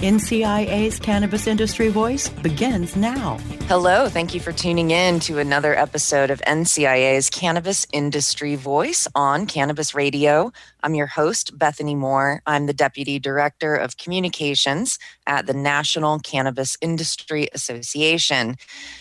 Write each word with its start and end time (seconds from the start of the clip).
NCIA's 0.00 0.98
Cannabis 0.98 1.46
Industry 1.46 1.90
Voice 1.90 2.30
begins 2.30 2.96
now. 2.96 3.36
Hello, 3.68 4.08
thank 4.08 4.32
you 4.32 4.40
for 4.40 4.50
tuning 4.50 4.92
in 4.92 5.20
to 5.20 5.38
another 5.38 5.76
episode 5.76 6.30
of 6.30 6.40
NCIA's 6.46 7.28
Cannabis 7.28 7.86
Industry 7.92 8.54
Voice 8.54 9.06
on 9.14 9.44
Cannabis 9.44 9.94
Radio. 9.94 10.54
I'm 10.82 10.94
your 10.94 11.06
host, 11.06 11.58
Bethany 11.58 11.94
Moore. 11.94 12.42
I'm 12.46 12.66
the 12.66 12.72
Deputy 12.72 13.18
Director 13.18 13.74
of 13.74 13.96
Communications 13.96 14.98
at 15.26 15.46
the 15.46 15.54
National 15.54 16.18
Cannabis 16.18 16.76
Industry 16.80 17.48
Association. 17.52 18.56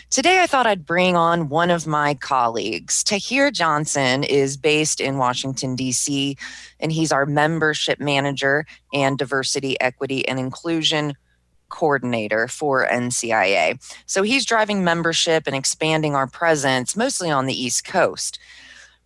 Today, 0.09 0.41
I 0.41 0.47
thought 0.47 0.67
I'd 0.67 0.85
bring 0.85 1.15
on 1.15 1.49
one 1.49 1.69
of 1.69 1.87
my 1.87 2.15
colleagues. 2.15 3.03
Tahir 3.03 3.51
Johnson 3.51 4.23
is 4.23 4.57
based 4.57 4.99
in 4.99 5.17
Washington, 5.17 5.75
D.C., 5.75 6.35
and 6.79 6.91
he's 6.91 7.11
our 7.11 7.25
membership 7.25 7.99
manager 7.99 8.65
and 8.93 9.17
diversity, 9.17 9.79
equity, 9.79 10.27
and 10.27 10.39
inclusion 10.39 11.13
coordinator 11.69 12.47
for 12.47 12.85
NCIA. 12.87 13.79
So 14.05 14.23
he's 14.23 14.45
driving 14.45 14.83
membership 14.83 15.43
and 15.45 15.55
expanding 15.55 16.15
our 16.15 16.27
presence 16.27 16.95
mostly 16.95 17.29
on 17.29 17.45
the 17.45 17.53
East 17.53 17.85
Coast. 17.85 18.39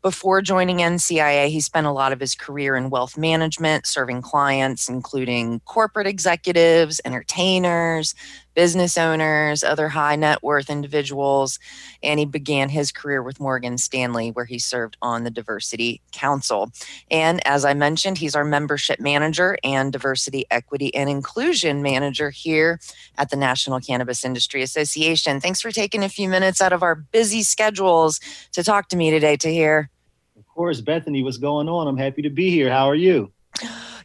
Before 0.04 0.42
joining 0.42 0.80
NCIA, 0.80 1.48
he 1.48 1.62
spent 1.62 1.88
a 1.88 1.92
lot 1.94 2.12
of 2.12 2.20
his 2.20 2.36
career 2.36 2.76
in 2.76 2.90
wealth 2.90 3.18
management, 3.18 3.88
serving 3.88 4.22
clients 4.22 4.90
including 4.90 5.62
corporate 5.62 6.08
executives, 6.08 7.00
entertainers, 7.06 8.14
business 8.54 8.98
owners, 8.98 9.64
other 9.64 9.90
high 9.90 10.16
net 10.16 10.44
worth 10.44 10.70
individuals. 10.70 11.60
And 12.02 12.20
he 12.20 12.26
began 12.26 12.70
his 12.70 12.92
career 12.92 13.22
with 13.22 13.40
Morgan 13.40 13.78
Stanley, 13.78 14.32
where 14.32 14.46
he 14.46 14.60
served 14.60 14.98
on 15.02 15.24
the 15.24 15.32
Diversity 15.32 16.02
Council. 16.12 16.72
And 17.10 17.46
as 17.48 17.66
I 17.66 17.74
mentioned, 17.74 18.18
he's 18.18 18.36
our 18.36 18.44
membership 18.44 19.00
manager 19.00 19.58
and 19.64 19.92
diversity, 19.92 20.46
equity, 20.52 20.94
and 20.94 21.10
inclusion 21.10 21.82
manager 21.82 22.30
here 22.30 22.80
at 23.18 23.30
the 23.30 23.36
National 23.36 23.80
Cannabis 23.80 24.26
Industry 24.26 24.62
Association. 24.62 25.40
Thanks 25.40 25.62
for 25.62 25.72
taking 25.72 26.04
a 26.04 26.10
few 26.10 26.30
minutes 26.30 26.62
out 26.62 26.74
of 26.74 26.84
our 26.84 26.96
busy 26.96 27.44
schedules 27.44 28.20
to 28.52 28.64
talk 28.64 28.90
to 28.90 28.98
me 28.98 29.12
today, 29.12 29.38
Tahir 29.38 29.90
Of 30.38 30.48
course, 30.48 30.82
Bethany, 30.82 31.24
what's 31.24 31.38
going 31.38 31.70
on? 31.70 31.88
I'm 31.88 31.98
happy 31.98 32.22
to 32.24 32.30
be 32.30 32.50
here. 32.50 32.70
How 32.70 32.90
are 32.90 32.96
you? 32.96 33.32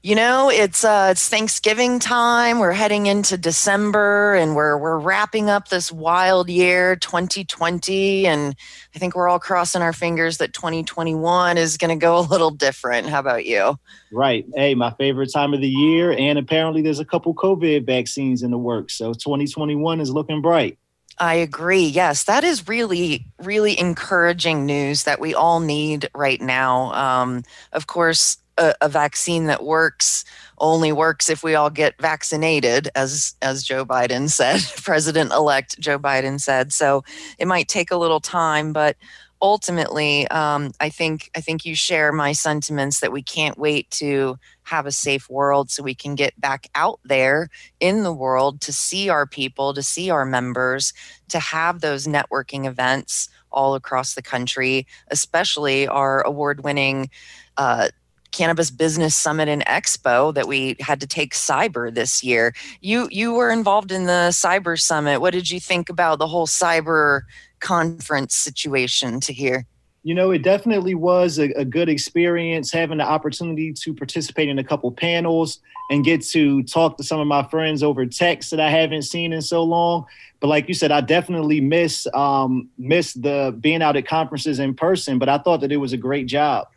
You 0.03 0.15
know, 0.15 0.49
it's 0.49 0.85
uh, 0.85 1.09
it's 1.11 1.29
Thanksgiving 1.29 1.99
time. 1.99 2.61
We're 2.61 2.73
heading 2.73 3.07
into 3.07 3.37
December, 3.37 4.35
and 4.35 4.55
we're 4.55 4.79
we're 4.79 4.99
wrapping 4.99 5.51
up 5.51 5.69
this 5.69 5.91
wild 5.91 6.49
year, 6.49 6.95
2020, 6.95 8.27
and 8.27 8.55
I 8.95 8.99
think 9.01 9.17
we're 9.17 9.29
all 9.29 9.41
crossing 9.41 9.83
our 9.83 9.93
fingers 9.93 10.39
that 10.39 10.53
2021 10.53 11.59
is 11.59 11.77
going 11.77 11.91
to 11.91 12.01
go 12.01 12.17
a 12.17 12.21
little 12.21 12.51
different. 12.51 13.09
How 13.09 13.19
about 13.19 13.45
you? 13.45 13.77
Right. 14.13 14.47
Hey, 14.55 14.77
my 14.77 14.93
favorite 14.93 15.33
time 15.33 15.53
of 15.53 15.61
the 15.61 15.69
year, 15.69 16.13
and 16.13 16.39
apparently 16.39 16.81
there's 16.81 17.01
a 17.01 17.05
couple 17.05 17.35
COVID 17.35 17.85
vaccines 17.85 18.45
in 18.45 18.53
the 18.53 18.59
works, 18.59 18.95
so 18.95 19.13
2021 19.13 20.01
is 20.01 20.11
looking 20.11 20.41
bright. 20.41 20.79
I 21.21 21.35
agree. 21.35 21.85
Yes, 21.85 22.25
that 22.25 22.45
is 22.45 22.69
really, 22.69 23.27
really 23.43 23.79
encouraging 23.79 24.65
news 24.65 25.03
that 25.03 25.19
we 25.19 25.35
all 25.35 25.59
need 25.59 26.09
right 26.15 26.41
now. 26.41 26.93
Um, 26.93 27.43
of 27.73 27.89
course, 27.89 28.39
a, 28.59 28.75
a, 28.83 28.89
vaccine 28.89 29.47
that 29.47 29.65
works 29.65 30.25
only 30.59 30.93
works 30.93 31.29
if 31.29 31.43
we 31.43 31.55
all 31.55 31.71
get 31.71 31.95
vaccinated, 32.01 32.89
as 32.95 33.35
as 33.41 33.63
Joe 33.63 33.87
Biden 33.87 34.29
said, 34.29 34.61
President-elect 34.83 35.79
Joe 35.81 35.99
Biden 35.99 36.41
said. 36.41 36.73
So 36.73 37.05
it 37.39 37.47
might 37.47 37.69
take 37.69 37.91
a 37.91 37.97
little 37.97 38.21
time, 38.21 38.73
but 38.73 38.97
ultimately, 39.41 40.27
um, 40.29 40.73
I 40.81 40.89
think 40.89 41.31
I 41.37 41.41
think 41.41 41.65
you 41.65 41.75
share 41.75 42.13
my 42.13 42.33
sentiments 42.33 43.01
that 43.01 43.13
we 43.13 43.23
can't 43.23 43.59
wait 43.59 43.91
to 43.93 44.39
have 44.65 44.87
a 44.87 44.93
safe 44.93 45.31
world 45.31 45.71
so 45.71 45.83
we 45.83 45.95
can 45.95 46.15
get 46.15 46.39
back 46.41 46.69
out 46.75 47.01
there 47.05 47.49
in 47.81 48.03
the 48.03 48.13
world 48.13 48.61
to 48.63 48.73
see 48.73 49.09
our 49.09 49.27
people, 49.27 49.73
to 49.75 49.83
see 49.83 50.11
our 50.11 50.25
members, 50.25 50.93
to 51.29 51.39
have 51.39 51.81
those 51.81 52.07
networking 52.07 52.67
events 52.67 53.29
all 53.51 53.75
across 53.75 54.15
the 54.15 54.23
country, 54.23 54.87
especially 55.11 55.89
our 55.89 56.21
award-winning. 56.23 57.09
Uh, 57.57 57.89
cannabis 58.33 58.71
business 58.71 59.15
summit 59.15 59.49
and 59.49 59.65
expo 59.67 60.33
that 60.35 60.47
we 60.47 60.77
had 60.81 61.01
to 61.01 61.07
take 61.07 61.35
cyber 61.35 61.93
this 61.93 62.23
year 62.23 62.55
you 62.81 63.09
you 63.11 63.33
were 63.33 63.51
involved 63.51 63.91
in 63.91 64.05
the 64.05 64.29
cyber 64.31 64.79
summit 64.79 65.21
what 65.21 65.33
did 65.33 65.51
you 65.51 65.59
think 65.59 65.89
about 65.89 66.19
the 66.19 66.27
whole 66.27 66.47
cyber 66.47 67.23
conference 67.61 68.35
situation 68.35 69.21
Tahir? 69.21 69.67
You 70.05 70.15
know, 70.15 70.31
it 70.31 70.43
definitely 70.43 70.95
was 70.95 71.39
a, 71.39 71.51
a, 71.53 71.65
good 71.65 71.89
experience 71.89 72.73
having 72.73 72.99
the 72.99 73.05
opportunity 73.05 73.73
to 73.73 73.93
participate 73.93 74.49
in 74.49 74.59
a 74.59 74.65
couple 74.65 74.91
panels 74.93 75.59
and 75.91 76.05
get 76.05 76.23
to 76.27 76.63
talk 76.63 76.97
to 76.99 77.05
some 77.05 77.21
of 77.21 77.27
my 77.27 77.43
friends 77.49 77.83
over 77.83 78.07
text 78.07 78.51
that 78.53 78.61
I 78.61 78.71
haven't 78.71 79.03
seen 79.03 79.33
in 79.33 79.43
so 79.43 79.63
long. 79.63 80.07
But 80.41 80.49
like 80.49 80.69
you 80.69 80.75
said, 80.75 80.93
I 80.93 81.01
definitely 81.01 81.61
miss 81.61 82.07
um, 82.15 82.69
miss 82.79 83.13
the 83.15 83.55
being 83.61 83.83
out 83.83 83.97
at 83.97 84.07
conferences 84.07 84.61
in 84.61 84.73
person. 84.73 85.19
But 85.19 85.29
I 85.29 85.39
thought 85.39 85.61
that 85.61 85.73
it 85.73 85.79
was 85.79 85.93
a 85.93 85.97
great 85.97 86.27
job. 86.27 86.69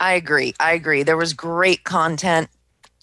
I 0.00 0.14
agree. 0.14 0.54
I 0.60 0.72
agree. 0.72 1.02
There 1.02 1.16
was 1.16 1.32
great 1.32 1.84
content. 1.84 2.48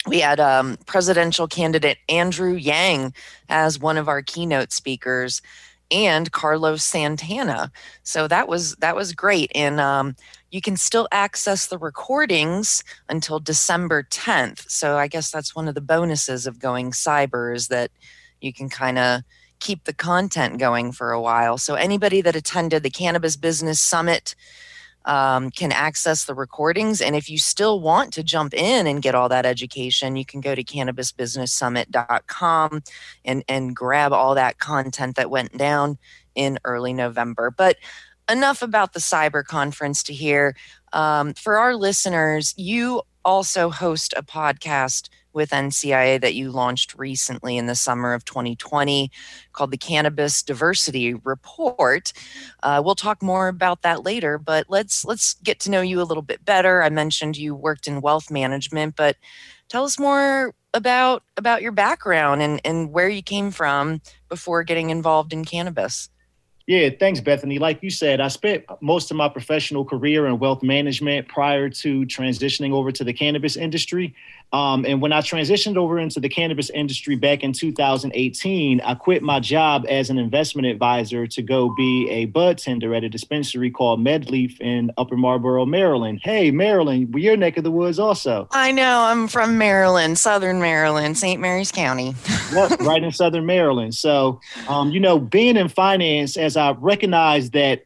We 0.08 0.20
had 0.20 0.40
um, 0.40 0.78
presidential 0.86 1.48
candidate 1.48 1.98
Andrew 2.10 2.54
Yang 2.54 3.14
as 3.50 3.80
one 3.80 3.98
of 3.98 4.08
our 4.08 4.22
keynote 4.22 4.72
speakers 4.72 5.42
and 5.92 6.32
Carlos 6.32 6.84
Santana. 6.84 7.72
So 8.04 8.28
that 8.28 8.48
was 8.48 8.76
that 8.78 8.96
was 8.96 9.14
great, 9.14 9.52
and 9.54 9.80
um, 9.80 10.16
you 10.50 10.62
can 10.62 10.78
still 10.78 11.08
access 11.12 11.68
the 11.68 11.78
recordings 11.78 12.84
until 13.10 13.40
December 13.40 14.04
10th. 14.04 14.70
So 14.70 14.98
I 14.98 15.08
guess 15.08 15.30
that's 15.30 15.56
one 15.56 15.68
of 15.68 15.76
the 15.76 15.82
bonuses 15.82 16.48
of 16.48 16.60
going 16.60 16.92
cyber 16.92 17.56
is 17.56 17.68
that 17.68 17.92
you 18.40 18.54
can 18.54 18.70
kind 18.70 18.98
of 18.98 19.22
keep 19.60 19.84
the 19.84 19.94
content 19.94 20.58
going 20.58 20.92
for 20.92 21.12
a 21.12 21.22
while. 21.22 21.58
So 21.58 21.76
anybody 21.76 22.22
that 22.22 22.36
attended 22.36 22.84
the 22.84 22.90
Cannabis 22.90 23.36
Business 23.36 23.80
Summit 23.80 24.34
um, 25.06 25.52
can 25.52 25.72
access 25.72 26.26
the 26.26 26.36
recordings. 26.36 27.02
And 27.02 27.16
if 27.16 27.30
you 27.30 27.38
still 27.38 27.80
want 27.80 28.12
to 28.14 28.24
jump 28.24 28.54
in 28.54 28.88
and 28.88 29.02
get 29.02 29.16
all 29.16 29.30
that 29.30 29.46
education, 29.46 30.16
you 30.16 30.26
can 30.26 30.42
go 30.42 30.56
to 30.56 30.64
cannabisbusinesssummit.com 30.64 32.84
and, 33.26 33.44
and 33.48 33.76
grab 33.76 34.14
all 34.14 34.36
that 34.36 34.60
content 34.60 35.16
that 35.16 35.30
went 35.30 35.58
down 35.58 35.98
in 36.36 36.60
early 36.64 36.94
November. 36.94 37.52
But 37.52 37.78
enough 38.30 38.62
about 38.62 38.94
the 38.94 39.00
cyber 39.00 39.44
conference 39.44 40.04
Tahir. 40.04 40.56
Um, 40.94 41.34
for 41.34 41.58
our 41.58 41.76
listeners, 41.76 42.54
you 42.58 43.02
also 43.24 43.70
host 43.70 44.14
a 44.16 44.24
podcast 44.24 45.10
with 45.34 45.52
NCIA 45.52 46.20
that 46.22 46.36
you 46.36 46.52
launched 46.52 46.96
recently 46.98 47.58
in 47.58 47.66
the 47.66 47.76
summer 47.76 48.14
of 48.14 48.26
2020 48.26 49.12
called 49.54 49.72
the 49.72 49.78
Cannabis 49.78 50.44
Diversity 50.44 51.14
Report. 51.14 52.14
Uh, 52.64 52.82
we'll 52.84 52.96
talk 52.96 53.22
more 53.22 53.48
about 53.48 53.82
that 53.82 54.04
later, 54.04 54.38
but 54.38 54.66
let's 54.70 55.06
let's 55.06 55.36
get 55.36 55.60
to 55.62 55.72
know 55.72 55.82
you 55.82 56.02
a 56.02 56.04
little 56.04 56.24
bit 56.24 56.44
better. 56.46 56.84
I 56.84 56.90
mentioned 56.90 57.38
you 57.38 57.56
worked 57.56 57.88
in 57.88 58.02
wealth 58.02 58.32
management, 58.32 58.96
but 58.96 59.18
tell 59.70 59.84
us 59.84 60.00
more 60.00 60.54
about 60.74 61.24
about 61.38 61.62
your 61.62 61.72
background 61.72 62.42
and, 62.42 62.62
and 62.64 62.92
where 62.92 63.10
you 63.10 63.22
came 63.22 63.52
from 63.52 64.02
before 64.30 64.64
getting 64.64 64.90
involved 64.90 65.34
in 65.34 65.46
cannabis. 65.46 66.10
Yeah, 66.68 66.90
thanks, 66.90 67.20
Bethany. 67.20 67.60
Like 67.60 67.82
you 67.82 67.90
said, 67.90 68.22
I 68.22 68.28
spent 68.28 68.64
most 68.82 69.12
of 69.12 69.18
my 69.18 69.28
professional 69.28 69.84
career 69.84 70.28
in 70.28 70.40
wealth 70.40 70.64
management 70.64 71.28
prior 71.28 71.70
to 71.70 72.06
transitioning 72.06 72.72
over 72.72 72.92
to 72.92 73.04
the 73.04 73.14
cannabis 73.14 73.58
industry. 73.58 74.16
Um, 74.54 74.86
and 74.86 75.02
when 75.02 75.14
I 75.14 75.22
transitioned 75.22 75.78
over 75.78 75.98
into 75.98 76.20
the 76.20 76.28
cannabis 76.28 76.70
industry 76.70 77.16
back 77.16 77.42
in 77.44 77.54
2018, 77.54 78.82
I 78.82 78.96
quit 78.96 79.24
my 79.24 79.40
job 79.40 79.86
as 79.88 80.10
an 80.10 80.18
investment 80.18 80.68
advisor 80.68 81.26
to 81.28 81.42
go 81.42 81.74
be 81.76 82.10
a 82.10 82.26
bud 82.26 82.58
tender 82.58 82.94
at 82.94 83.04
a 83.04 83.10
dispensary 83.10 83.72
called 83.72 84.00
Medleaf 84.00 84.60
in 84.60 84.92
Upper 84.98 85.16
Marlboro, 85.16 85.66
Maryland. 85.66 86.20
Hey, 86.24 86.52
Maryland, 86.52 87.14
we're 87.14 87.24
your 87.24 87.38
neck 87.38 87.58
of 87.58 87.64
the 87.64 87.72
woods 87.72 87.98
also. 87.98 88.48
I 88.52 88.72
know. 88.72 89.02
I'm 89.02 89.28
from 89.28 89.58
Maryland, 89.58 90.18
Southern 90.18 90.60
Maryland, 90.60 91.18
St. 91.18 91.40
Mary's 91.40 91.72
County. 91.72 92.14
yep, 92.54 92.80
right 92.82 93.02
in 93.02 93.12
Southern 93.12 93.46
Maryland. 93.46 93.96
So, 93.96 94.42
um, 94.68 94.92
you 94.92 95.00
know, 95.00 95.18
being 95.18 95.56
in 95.56 95.70
finance, 95.70 96.36
as 96.36 96.58
I 96.58 96.72
recognize 96.72 97.52
that 97.52 97.84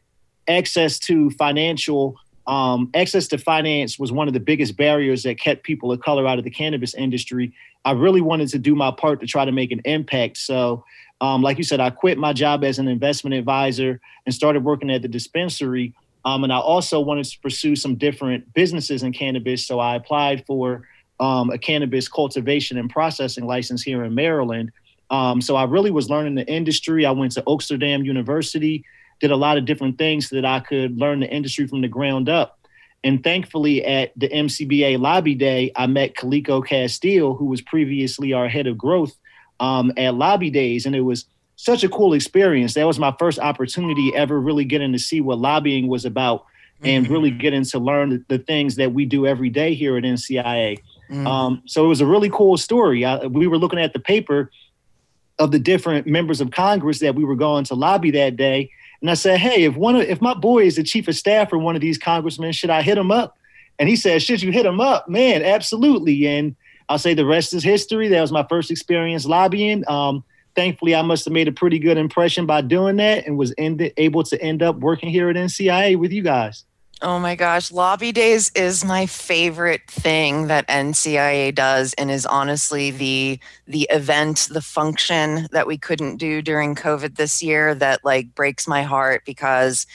access 0.48 0.98
to 1.00 1.30
financial 1.30 2.16
um, 2.46 2.90
access 2.94 3.26
to 3.28 3.38
finance 3.38 3.98
was 3.98 4.12
one 4.12 4.28
of 4.28 4.34
the 4.34 4.40
biggest 4.40 4.76
barriers 4.76 5.24
that 5.24 5.38
kept 5.38 5.64
people 5.64 5.90
of 5.90 6.00
color 6.00 6.26
out 6.26 6.38
of 6.38 6.44
the 6.44 6.50
cannabis 6.50 6.94
industry. 6.94 7.52
I 7.84 7.92
really 7.92 8.20
wanted 8.20 8.48
to 8.50 8.58
do 8.58 8.74
my 8.74 8.90
part 8.90 9.20
to 9.20 9.26
try 9.26 9.44
to 9.44 9.52
make 9.52 9.72
an 9.72 9.80
impact. 9.84 10.36
So, 10.36 10.84
um, 11.20 11.42
like 11.42 11.58
you 11.58 11.64
said, 11.64 11.80
I 11.80 11.90
quit 11.90 12.18
my 12.18 12.32
job 12.32 12.62
as 12.62 12.78
an 12.78 12.88
investment 12.88 13.34
advisor 13.34 14.00
and 14.26 14.34
started 14.34 14.62
working 14.62 14.90
at 14.90 15.02
the 15.02 15.08
dispensary. 15.08 15.94
Um, 16.24 16.44
and 16.44 16.52
I 16.52 16.58
also 16.58 17.00
wanted 17.00 17.24
to 17.26 17.40
pursue 17.40 17.74
some 17.74 17.94
different 17.96 18.52
businesses 18.54 19.02
in 19.02 19.12
cannabis. 19.12 19.66
So 19.66 19.80
I 19.80 19.96
applied 19.96 20.44
for 20.46 20.86
um, 21.18 21.50
a 21.50 21.58
cannabis 21.58 22.08
cultivation 22.08 22.78
and 22.78 22.90
processing 22.90 23.46
license 23.46 23.82
here 23.82 24.04
in 24.04 24.14
Maryland. 24.14 24.72
Um, 25.10 25.40
so 25.40 25.56
I 25.56 25.64
really 25.64 25.90
was 25.90 26.10
learning 26.10 26.34
the 26.34 26.46
industry. 26.46 27.06
I 27.06 27.12
went 27.12 27.32
to 27.32 27.42
Oaksterdam 27.42 28.04
University 28.04 28.84
did 29.20 29.30
a 29.30 29.36
lot 29.36 29.58
of 29.58 29.64
different 29.64 29.98
things 29.98 30.28
so 30.28 30.36
that 30.36 30.44
I 30.44 30.60
could 30.60 30.98
learn 30.98 31.20
the 31.20 31.30
industry 31.30 31.66
from 31.66 31.80
the 31.80 31.88
ground 31.88 32.28
up. 32.28 32.58
And 33.04 33.22
thankfully, 33.22 33.84
at 33.84 34.12
the 34.16 34.28
MCBA 34.28 34.98
Lobby 34.98 35.34
Day, 35.34 35.70
I 35.76 35.86
met 35.86 36.14
Kaliko 36.14 36.66
Castille, 36.66 37.34
who 37.34 37.46
was 37.46 37.60
previously 37.60 38.32
our 38.32 38.48
head 38.48 38.66
of 38.66 38.76
growth 38.76 39.16
um, 39.60 39.92
at 39.96 40.14
Lobby 40.14 40.50
Days. 40.50 40.86
And 40.86 40.96
it 40.96 41.02
was 41.02 41.24
such 41.56 41.84
a 41.84 41.88
cool 41.88 42.12
experience. 42.14 42.74
That 42.74 42.86
was 42.86 42.98
my 42.98 43.14
first 43.18 43.38
opportunity 43.38 44.12
ever 44.14 44.40
really 44.40 44.64
getting 44.64 44.92
to 44.92 44.98
see 44.98 45.20
what 45.20 45.38
lobbying 45.38 45.88
was 45.88 46.04
about 46.04 46.40
mm-hmm. 46.80 46.86
and 46.86 47.08
really 47.08 47.30
getting 47.30 47.64
to 47.64 47.78
learn 47.78 48.24
the, 48.28 48.38
things 48.38 48.76
that 48.76 48.92
we 48.92 49.06
do 49.06 49.26
every 49.26 49.50
day 49.50 49.74
here 49.74 49.96
at 49.96 50.04
NCIA. 50.04 50.78
Mm-hmm. 51.10 51.26
Um, 51.26 51.62
so 51.66 51.84
it 51.84 51.88
was 51.88 52.00
a 52.00 52.06
really 52.06 52.30
cool 52.30 52.56
story. 52.56 53.04
I, 53.04 53.26
we 53.26 53.46
were 53.46 53.58
looking 53.58 53.78
at 53.78 53.92
the 53.92 54.00
paper 54.00 54.50
of 55.38 55.50
the 55.50 55.58
different 55.58 56.06
members 56.06 56.40
of 56.40 56.50
Congress 56.50 57.00
that 57.00 57.14
we 57.14 57.24
were 57.24 57.36
going 57.36 57.64
to 57.64 57.74
lobby 57.74 58.10
that 58.12 58.36
day. 58.36 58.70
And 59.06 59.12
I 59.12 59.14
said, 59.14 59.38
hey, 59.38 59.62
if 59.62 59.76
one 59.76 59.94
of, 59.94 60.02
if 60.02 60.20
my 60.20 60.34
boy 60.34 60.64
is 60.64 60.74
the 60.74 60.82
chief 60.82 61.06
of 61.06 61.14
staff 61.14 61.50
for 61.50 61.58
one 61.58 61.76
of 61.76 61.80
these 61.80 61.96
congressmen, 61.96 62.50
should 62.50 62.70
I 62.70 62.82
hit 62.82 62.98
him 62.98 63.12
up? 63.12 63.38
And 63.78 63.88
he 63.88 63.94
said, 63.94 64.20
should 64.20 64.42
you 64.42 64.50
hit 64.50 64.66
him 64.66 64.80
up? 64.80 65.08
Man, 65.08 65.44
absolutely. 65.44 66.26
And 66.26 66.56
I'll 66.88 66.98
say 66.98 67.14
the 67.14 67.24
rest 67.24 67.54
is 67.54 67.62
history. 67.62 68.08
That 68.08 68.20
was 68.20 68.32
my 68.32 68.44
first 68.48 68.68
experience 68.68 69.24
lobbying. 69.24 69.88
Um, 69.88 70.24
thankfully, 70.56 70.96
I 70.96 71.02
must 71.02 71.24
have 71.24 71.32
made 71.32 71.46
a 71.46 71.52
pretty 71.52 71.78
good 71.78 71.98
impression 71.98 72.46
by 72.46 72.62
doing 72.62 72.96
that 72.96 73.28
and 73.28 73.38
was 73.38 73.54
able 73.58 74.24
to 74.24 74.42
end 74.42 74.60
up 74.60 74.74
working 74.78 75.08
here 75.08 75.30
at 75.30 75.36
NCIA 75.36 75.96
with 75.96 76.10
you 76.10 76.24
guys. 76.24 76.64
Oh 77.02 77.18
my 77.18 77.34
gosh, 77.34 77.70
lobby 77.70 78.10
days 78.10 78.50
is 78.54 78.82
my 78.82 79.04
favorite 79.04 79.82
thing 79.86 80.46
that 80.46 80.66
NCIA 80.66 81.54
does 81.54 81.92
and 81.94 82.10
is 82.10 82.24
honestly 82.24 82.90
the 82.90 83.38
the 83.66 83.86
event, 83.90 84.48
the 84.50 84.62
function 84.62 85.46
that 85.52 85.66
we 85.66 85.76
couldn't 85.76 86.16
do 86.16 86.40
during 86.40 86.74
COVID 86.74 87.16
this 87.16 87.42
year 87.42 87.74
that 87.74 88.02
like 88.02 88.34
breaks 88.34 88.66
my 88.66 88.82
heart 88.82 89.24
because 89.26 89.86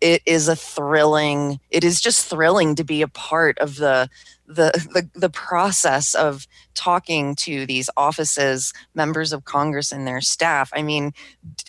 it 0.00 0.20
is 0.26 0.48
a 0.48 0.56
thrilling 0.56 1.60
it 1.70 1.84
is 1.84 2.00
just 2.00 2.26
thrilling 2.26 2.74
to 2.74 2.84
be 2.84 3.02
a 3.02 3.08
part 3.08 3.56
of 3.58 3.76
the 3.76 4.08
the 4.48 4.72
the, 4.92 5.08
the 5.14 5.30
process 5.30 6.14
of 6.14 6.48
talking 6.74 7.36
to 7.36 7.66
these 7.66 7.88
offices 7.96 8.72
members 8.94 9.32
of 9.32 9.44
congress 9.44 9.92
and 9.92 10.08
their 10.08 10.20
staff. 10.20 10.70
I 10.74 10.82
mean 10.82 11.12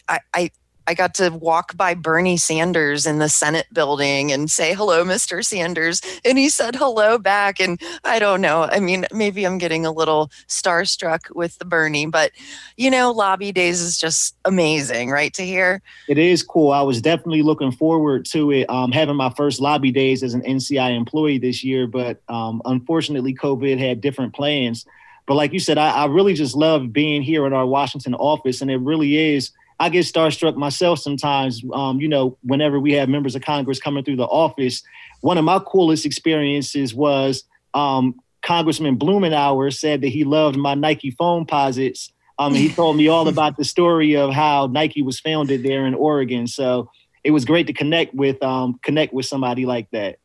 I, 0.08 0.20
I 0.34 0.52
I 0.90 0.96
got 0.96 1.14
to 1.16 1.30
walk 1.30 1.78
by 1.78 1.94
Bernie 1.94 2.36
Sanders 2.36 3.06
in 3.06 3.20
the 3.20 3.30
Senate 3.30 3.68
building 3.72 4.32
and 4.32 4.50
say, 4.50 4.74
hello, 4.74 5.06
Mr. 5.06 5.46
Sanders. 5.46 6.02
And 6.26 6.36
he 6.40 6.50
said 6.50 6.76
hello 6.76 7.20
back. 7.20 7.60
And 7.60 7.80
I 8.04 8.18
don't 8.18 8.42
know. 8.42 8.64
I 8.64 8.80
mean, 8.80 9.06
maybe 9.14 9.46
I'm 9.46 9.60
getting 9.60 9.86
a 9.86 9.92
little 9.92 10.32
starstruck 10.48 11.36
with 11.36 11.60
the 11.60 11.66
Bernie, 11.66 12.08
but 12.08 12.32
you 12.76 12.90
know, 12.90 13.12
lobby 13.12 13.52
days 13.52 13.82
is 13.82 14.00
just 14.00 14.36
amazing, 14.46 15.12
right? 15.12 15.32
Tahir. 15.32 15.84
It 16.08 16.18
is 16.18 16.42
cool. 16.42 16.72
I 16.72 16.82
was 16.82 17.04
definitely 17.04 17.44
looking 17.44 17.72
forward 17.72 18.26
to 18.32 18.50
it. 18.52 18.68
Um, 18.68 18.92
having 18.92 19.16
my 19.16 19.30
first 19.30 19.62
lobby 19.62 19.92
days 19.92 20.24
as 20.24 20.34
an 20.34 20.42
NCI 20.42 20.98
employee 20.98 21.38
this 21.38 21.64
year, 21.64 21.86
but 21.86 22.20
um, 22.30 22.64
unfortunately, 22.66 23.36
COVID 23.36 23.78
had 23.78 24.02
different 24.02 24.34
plans. 24.34 24.88
But 25.28 25.36
like 25.36 25.54
you 25.54 25.60
said, 25.60 25.78
I, 25.78 25.92
I 25.92 26.06
really 26.08 26.34
just 26.34 26.56
love 26.56 26.92
being 26.92 27.22
here 27.22 27.46
in 27.46 27.54
our 27.54 27.68
Washington 27.68 28.16
office, 28.16 28.60
and 28.60 28.72
it 28.72 28.78
really 28.78 29.36
is 29.36 29.52
I 29.80 29.90
get 29.90 30.06
starstruck 30.06 30.56
myself 30.56 31.00
sometimes. 31.00 31.64
Um, 31.74 32.02
you 32.02 32.08
know, 32.08 32.38
whenever 32.44 32.80
we 32.80 32.94
have 32.94 33.10
members 33.10 33.36
of 33.36 33.42
Congress 33.42 33.80
coming 33.80 34.04
through 34.04 34.18
the 34.18 34.26
office, 34.26 34.84
one 35.22 35.38
of 35.38 35.46
my 35.46 35.60
coolest 35.60 36.06
experiences 36.06 36.94
was 36.94 37.44
um, 37.74 38.16
Congressman 38.42 38.98
Blumenauer 38.98 39.74
said 39.74 40.02
that 40.02 40.10
he 40.10 40.24
loved 40.24 40.58
my 40.58 40.74
Nike 40.74 41.12
Foamposites. 41.12 42.12
Um, 42.38 42.54
he 42.54 42.70
told 42.70 42.96
me 42.96 43.08
all 43.10 43.28
about 43.28 43.58
the 43.58 43.66
story 43.66 44.16
of 44.16 44.32
how 44.32 44.68
Nike 44.68 45.02
was 45.02 45.20
founded 45.20 45.64
there 45.64 45.86
in 45.86 45.94
Oregon. 45.94 46.48
So 46.48 46.90
it 47.24 47.32
was 47.32 47.44
great 47.44 47.68
to 47.68 47.74
connect 47.74 48.14
with 48.14 48.42
um, 48.42 48.80
connect 48.82 49.14
with 49.14 49.26
somebody 49.26 49.66
like 49.66 49.90
that. 49.92 50.20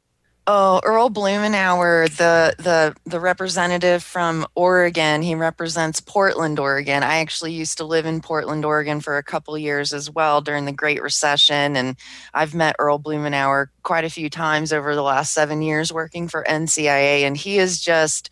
Oh, 0.46 0.78
Earl 0.84 1.08
Blumenauer, 1.08 2.06
the 2.18 2.54
the 2.62 2.94
the 3.06 3.18
representative 3.18 4.02
from 4.02 4.46
Oregon. 4.54 5.22
He 5.22 5.34
represents 5.34 6.02
Portland, 6.02 6.58
Oregon. 6.58 7.02
I 7.02 7.20
actually 7.20 7.54
used 7.54 7.78
to 7.78 7.84
live 7.84 8.04
in 8.04 8.20
Portland, 8.20 8.62
Oregon 8.62 9.00
for 9.00 9.16
a 9.16 9.22
couple 9.22 9.56
years 9.56 9.94
as 9.94 10.10
well 10.10 10.42
during 10.42 10.66
the 10.66 10.72
Great 10.72 11.02
Recession, 11.02 11.76
and 11.76 11.96
I've 12.34 12.54
met 12.54 12.76
Earl 12.78 12.98
Blumenauer 12.98 13.68
quite 13.84 14.04
a 14.04 14.10
few 14.10 14.28
times 14.28 14.70
over 14.70 14.94
the 14.94 15.02
last 15.02 15.32
seven 15.32 15.62
years 15.62 15.94
working 15.94 16.28
for 16.28 16.44
NCIA, 16.46 17.22
and 17.22 17.38
he 17.38 17.56
is 17.56 17.80
just 17.80 18.28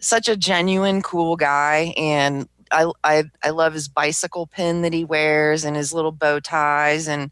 such 0.00 0.28
a 0.28 0.36
genuine, 0.36 1.02
cool 1.02 1.36
guy. 1.36 1.94
And 1.96 2.48
I 2.74 2.90
I 3.04 3.24
I 3.42 3.50
love 3.50 3.72
his 3.72 3.88
bicycle 3.88 4.46
pin 4.46 4.82
that 4.82 4.92
he 4.92 5.04
wears 5.04 5.64
and 5.64 5.76
his 5.76 5.94
little 5.94 6.12
bow 6.12 6.40
ties 6.40 7.08
and 7.08 7.30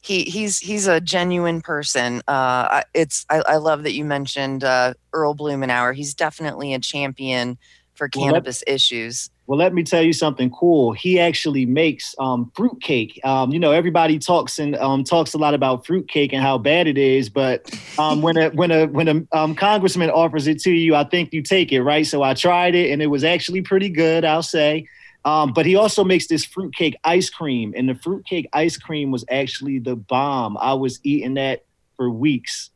he 0.00 0.22
he's 0.22 0.58
he's 0.58 0.86
a 0.86 1.00
genuine 1.00 1.60
person. 1.60 2.22
Uh, 2.28 2.82
it's 2.94 3.26
I, 3.28 3.42
I 3.46 3.56
love 3.56 3.82
that 3.82 3.92
you 3.92 4.04
mentioned 4.04 4.64
uh, 4.64 4.94
Earl 5.12 5.34
Blumenauer. 5.34 5.94
He's 5.94 6.14
definitely 6.14 6.74
a 6.74 6.78
champion 6.78 7.58
for 7.94 8.08
cannabis 8.08 8.62
well, 8.66 8.72
let, 8.72 8.74
issues. 8.74 9.30
Well, 9.46 9.58
let 9.58 9.74
me 9.74 9.82
tell 9.82 10.02
you 10.02 10.14
something 10.14 10.50
cool. 10.50 10.92
He 10.92 11.20
actually 11.20 11.66
makes 11.66 12.14
um, 12.18 12.50
fruitcake. 12.54 13.20
Um, 13.24 13.52
you 13.52 13.58
know, 13.58 13.72
everybody 13.72 14.18
talks 14.18 14.58
and 14.58 14.74
um, 14.76 15.04
talks 15.04 15.34
a 15.34 15.38
lot 15.38 15.52
about 15.52 15.86
fruitcake 15.86 16.32
and 16.32 16.42
how 16.42 16.56
bad 16.56 16.86
it 16.86 16.96
is, 16.96 17.28
but 17.28 17.70
um, 17.98 18.22
when 18.22 18.38
a 18.38 18.48
when 18.50 18.70
a 18.70 18.86
when 18.86 19.08
a 19.08 19.36
um, 19.36 19.54
congressman 19.54 20.08
offers 20.10 20.46
it 20.46 20.60
to 20.60 20.70
you, 20.70 20.94
I 20.94 21.04
think 21.04 21.34
you 21.34 21.42
take 21.42 21.72
it, 21.72 21.82
right? 21.82 22.06
So 22.06 22.22
I 22.22 22.32
tried 22.32 22.74
it, 22.74 22.90
and 22.90 23.02
it 23.02 23.08
was 23.08 23.22
actually 23.22 23.60
pretty 23.60 23.90
good. 23.90 24.24
I'll 24.24 24.42
say. 24.42 24.88
Um, 25.26 25.52
but 25.52 25.64
he 25.64 25.76
also 25.76 26.04
makes 26.04 26.26
this 26.26 26.44
fruitcake 26.44 26.96
ice 27.04 27.28
cream, 27.28 27.74
and 27.76 27.88
the 27.88 27.94
fruitcake 27.94 28.48
ice 28.52 28.76
cream 28.78 29.10
was 29.10 29.24
actually 29.30 29.78
the 29.78 29.96
bomb. 29.96 30.56
I 30.58 30.74
was 30.74 31.00
eating 31.02 31.34
that 31.34 31.64
for 31.96 32.10
weeks. 32.10 32.70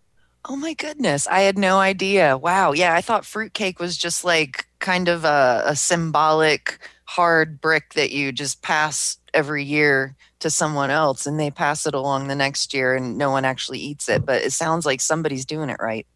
Oh 0.45 0.57
my 0.57 0.73
goodness. 0.75 1.27
I 1.27 1.41
had 1.41 1.59
no 1.59 1.79
idea. 1.79 2.39
Wow. 2.39 2.73
Yeah, 2.73 2.95
I 2.95 3.01
thought 3.01 3.27
fruitcake 3.27 3.81
was 3.81 3.99
just 3.99 4.25
like 4.25 4.68
kind 4.81 5.09
of 5.09 5.25
a, 5.25 5.63
a 5.67 5.77
symbolic 5.77 6.79
hard 7.05 7.61
brick 7.61 7.95
that 7.95 8.13
you 8.13 8.33
just 8.33 8.63
pass 8.63 9.19
every 9.33 9.65
year 9.65 10.17
to 10.41 10.51
someone 10.51 10.91
else 10.91 11.27
and 11.27 11.39
they 11.39 11.51
pass 11.51 11.87
it 11.87 11.95
along 11.95 12.29
the 12.29 12.35
next 12.35 12.75
year 12.75 12.95
and 12.95 13.19
no 13.19 13.31
one 13.31 13.45
actually 13.45 13.79
eats 13.79 14.09
it. 14.09 14.25
But 14.25 14.43
it 14.43 14.53
sounds 14.53 14.87
like 14.87 15.01
somebody's 15.01 15.47
doing 15.47 15.71
it 15.71 15.79
right. 15.81 16.07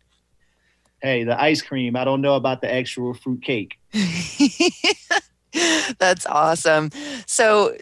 Hey, 1.01 1.25
the 1.25 1.41
ice 1.41 1.63
cream. 1.63 1.97
I 1.97 2.05
don't 2.05 2.21
know 2.21 2.37
about 2.37 2.61
the 2.61 2.73
actual 2.73 3.15
fruit 3.15 3.43
cake. 3.43 3.79
That's 5.99 6.25
awesome. 6.27 6.91
So, 7.27 7.77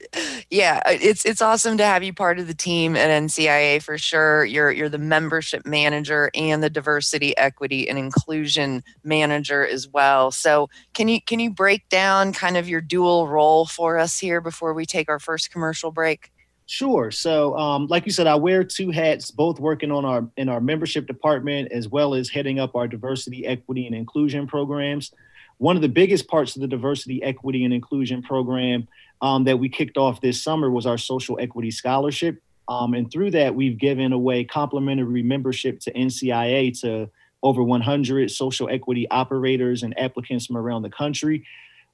yeah, 0.51 0.83
uh, 0.85 0.97
it's 1.01 1.25
it's 1.25 1.41
awesome 1.41 1.77
to 1.79 1.85
have 1.85 2.03
you 2.03 2.13
part 2.13 2.41
of 2.41 2.49
the 2.49 2.55
team 2.55 2.97
at 2.97 3.09
NCIA 3.09 3.81
for 3.81 3.97
sure. 3.97 4.45
You're 4.45 4.73
you're 4.73 4.89
the 4.89 4.99
membership 4.99 5.65
manager 5.65 6.31
and 6.35 6.61
the 6.61 6.69
diversity, 6.69 7.37
equity, 7.39 7.89
and 7.89 7.97
inclusion 7.97 8.83
manager 9.05 9.65
as 9.65 9.87
well. 9.87 10.33
So, 10.33 10.69
can 10.93 11.07
you 11.07 11.23
can 11.23 11.39
you 11.39 11.51
break 11.51 11.89
down 11.89 12.33
kind 12.33 12.57
of 12.57 12.69
your 12.69 12.81
dual 12.81 13.29
role 13.29 13.65
for 13.65 13.97
us 13.97 14.19
here 14.19 14.41
before 14.41 14.75
we 14.75 14.87
take 14.87 15.09
our 15.09 15.21
first 15.21 15.53
commercial 15.53 15.93
break? 15.93 16.33
Sure. 16.67 17.13
So, 17.13 17.57
um, 17.57 17.87
like 17.87 18.05
you 18.07 18.13
said, 18.13 18.27
I 18.27 18.35
wear 18.35 18.65
two 18.65 18.91
hats, 18.91 19.31
both 19.31 19.61
working 19.61 19.93
on 19.93 20.05
our 20.05 20.29
in 20.37 20.49
our 20.49 20.61
membership 20.61 21.07
department 21.07 21.71
as 21.71 21.89
well 21.89 22.13
as 22.13 22.29
heading 22.29 22.59
up 22.59 22.75
our 22.75 22.89
diversity, 22.89 23.47
equity, 23.47 23.87
and 23.87 23.95
inclusion 23.95 24.49
programs 24.49 25.13
one 25.61 25.77
of 25.77 25.83
the 25.83 25.91
biggest 25.91 26.27
parts 26.27 26.57
of 26.57 26.63
the 26.63 26.67
diversity, 26.67 27.23
equity, 27.23 27.67
and 27.67 27.75
inclusion 27.75 28.23
program 28.23 28.89
um, 29.21 29.45
that 29.45 29.59
we 29.59 29.69
kicked 29.69 29.99
off 29.99 30.23
this 30.23 30.43
summer 30.43 30.71
was 30.71 30.87
our 30.87 30.97
social 30.97 31.39
equity 31.39 31.71
scholarship. 31.71 32.43
Um, 32.67 32.95
and 32.95 33.13
through 33.13 33.33
that, 33.33 33.55
we've 33.55 33.77
given 33.77 34.15
away 34.15 34.45
complimentary 34.45 35.23
membership 35.23 35.79
to 35.81 35.93
NCIA 35.93 36.81
to 36.81 37.11
over 37.43 37.63
100 37.63 38.31
social 38.31 38.71
equity 38.71 39.07
operators 39.11 39.83
and 39.83 39.97
applicants 40.01 40.47
from 40.47 40.57
around 40.57 40.81
the 40.81 40.89
country. 40.89 41.45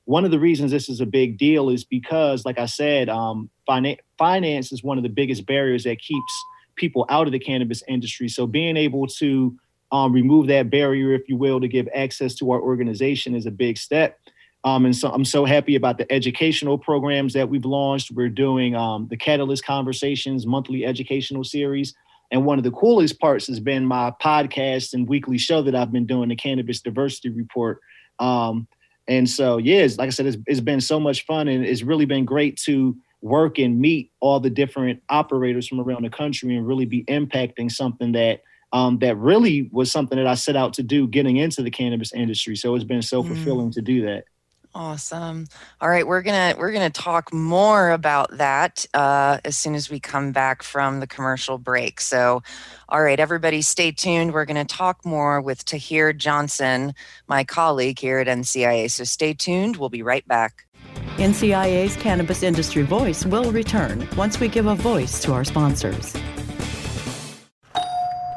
One 0.05 0.25
of 0.25 0.31
the 0.31 0.39
reasons 0.39 0.71
this 0.71 0.89
is 0.89 1.01
a 1.01 1.07
big 1.07 1.37
deal 1.37 1.69
is 1.69 1.83
because, 1.83 2.45
like 2.45 2.61
I 2.61 2.67
said, 2.67 3.09
um, 3.09 3.51
finan- 3.69 3.99
finance 4.17 4.71
is 4.71 4.85
one 4.85 4.97
of 4.97 5.03
the 5.03 5.11
biggest 5.11 5.45
barriers 5.45 5.83
that 5.83 5.99
keeps 5.99 6.45
people 6.77 7.05
out 7.09 7.27
of 7.27 7.33
the 7.33 7.41
cannabis 7.41 7.83
industry. 7.89 8.29
So 8.29 8.47
being 8.47 8.77
able 8.77 9.09
to 9.09 9.59
um, 9.93 10.13
remove 10.13 10.47
that 10.49 10.71
barrier, 10.71 11.13
if 11.13 11.29
you 11.29 11.37
will, 11.37 11.61
to 11.61 11.69
give 11.69 11.89
access 11.95 12.35
to 12.37 12.51
our 12.51 12.61
organization 12.61 13.35
is 13.35 13.47
a 13.47 13.51
big 13.51 13.79
step. 13.79 14.19
Um, 14.65 14.85
and 14.85 14.97
so 14.97 15.11
I'm 15.11 15.25
so 15.25 15.45
happy 15.45 15.77
about 15.77 15.97
the 15.99 16.11
educational 16.13 16.77
programs 16.77 17.35
that 17.35 17.49
we've 17.49 17.65
launched. 17.65 18.11
We're 18.11 18.29
doing 18.29 18.75
um, 18.75 19.07
the 19.09 19.17
Catalyst 19.17 19.65
Conversations 19.65 20.45
monthly 20.45 20.85
educational 20.85 21.45
series 21.45 21.95
And 22.31 22.45
one 22.45 22.59
of 22.59 22.65
the 22.65 22.71
coolest 22.71 23.21
parts 23.21 23.47
has 23.47 23.61
been 23.61 23.87
my 23.87 24.13
podcast 24.23 24.93
and 24.93 25.09
weekly 25.09 25.39
show 25.39 25.63
that 25.63 25.75
I've 25.75 25.93
been 25.93 26.07
doing, 26.07 26.29
the 26.29 26.37
Cannabis 26.37 26.81
Diversity 26.81 27.31
Report. 27.31 27.81
Um, 28.19 28.67
and 29.09 29.29
so, 29.29 29.59
yeah, 29.59 29.87
like 29.99 30.09
I 30.09 30.11
said, 30.11 30.27
it's, 30.27 30.39
it's 30.47 30.61
been 30.61 30.81
so 30.81 30.99
much 30.99 31.25
fun 31.27 31.47
and 31.49 31.65
it's 31.65 31.83
really 31.83 32.07
been 32.07 32.25
great 32.25 32.57
to 32.63 32.97
work 33.21 33.59
and 33.59 33.79
meet 33.79 34.11
all 34.21 34.41
the 34.41 34.51
different 34.51 35.03
operators 35.09 35.69
from 35.69 35.81
around 35.81 36.05
the 36.05 36.11
country 36.11 36.57
and 36.57 36.67
really 36.67 36.85
be 36.85 37.05
impacting 37.05 37.71
something 37.71 38.13
that 38.13 38.41
um, 38.73 38.99
that 38.99 39.17
really 39.17 39.69
was 39.73 39.91
something 39.91 40.19
that 40.19 40.27
I 40.27 40.35
set 40.35 40.57
out 40.57 40.75
to 40.75 40.83
do 40.83 41.07
getting 41.07 41.37
into 41.37 41.63
the 41.63 41.71
cannabis 41.71 42.13
industry. 42.13 42.57
So 42.57 42.75
it's 42.75 42.85
been 42.85 43.03
so 43.03 43.23
mm. 43.23 43.29
fulfilling 43.29 43.71
to 43.73 43.83
do 43.83 44.03
that. 44.03 44.25
Awesome. 44.77 45.47
All 45.81 45.89
right, 45.89 46.07
we're 46.07 46.21
gonna 46.21 46.55
we're 46.59 46.71
gonna 46.71 46.91
talk 46.91 47.33
more 47.33 47.93
about 47.93 48.37
that 48.37 48.85
uh, 48.93 49.39
as 49.43 49.57
soon 49.57 49.75
as 49.75 49.89
we 49.89 49.99
come 49.99 50.33
back 50.33 50.63
from 50.63 51.01
the 51.01 51.07
commercial 51.07 51.57
break. 51.57 51.99
So, 51.99 52.43
all 52.87 53.03
right, 53.03 53.19
everybody, 53.19 53.63
stay 53.63 53.91
tuned. 53.91 54.35
We're 54.35 54.45
gonna 54.45 54.67
talk 54.67 55.03
more 55.03 55.41
with 55.41 55.65
Tahir 55.65 56.13
Johnson, 56.13 56.93
my 57.27 57.43
colleague 57.43 57.99
here 57.99 58.19
at 58.19 58.27
NCIA. 58.27 58.91
So 58.91 59.05
stay 59.05 59.33
tuned. 59.33 59.79
We'll 59.79 59.89
be 59.89 60.03
right 60.03 60.29
back. 60.29 60.67
NCIA's 61.17 61.97
Cannabis 61.97 62.43
Industry 62.43 62.83
Voice 62.83 63.25
will 63.25 63.51
return 63.53 64.07
once 64.15 64.39
we 64.39 64.49
give 64.49 64.67
a 64.67 64.75
voice 64.75 65.23
to 65.23 65.33
our 65.33 65.45
sponsors. 65.45 66.15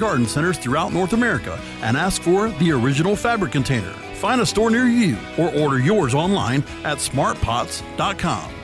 garden 0.00 0.26
centers 0.26 0.58
throughout 0.58 0.92
North 0.92 1.12
America 1.12 1.60
and 1.82 1.96
ask 1.96 2.22
for 2.22 2.48
the 2.48 2.72
original 2.72 3.14
fabric 3.14 3.52
container. 3.52 3.92
Find 4.14 4.40
a 4.40 4.46
store 4.46 4.70
near 4.70 4.86
you 4.86 5.16
or 5.38 5.54
order 5.54 5.78
yours 5.78 6.14
online 6.14 6.64
at 6.84 6.98
smartpots.com. 6.98 8.54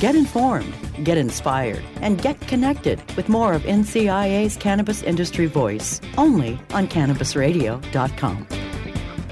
Get 0.00 0.14
informed, 0.14 0.74
get 1.04 1.16
inspired, 1.16 1.82
and 2.02 2.20
get 2.20 2.38
connected 2.42 3.00
with 3.16 3.30
more 3.30 3.54
of 3.54 3.62
NCIA's 3.62 4.56
Cannabis 4.58 5.02
Industry 5.02 5.46
Voice 5.46 6.02
only 6.18 6.60
on 6.74 6.86
CannabisRadio.com. 6.86 8.65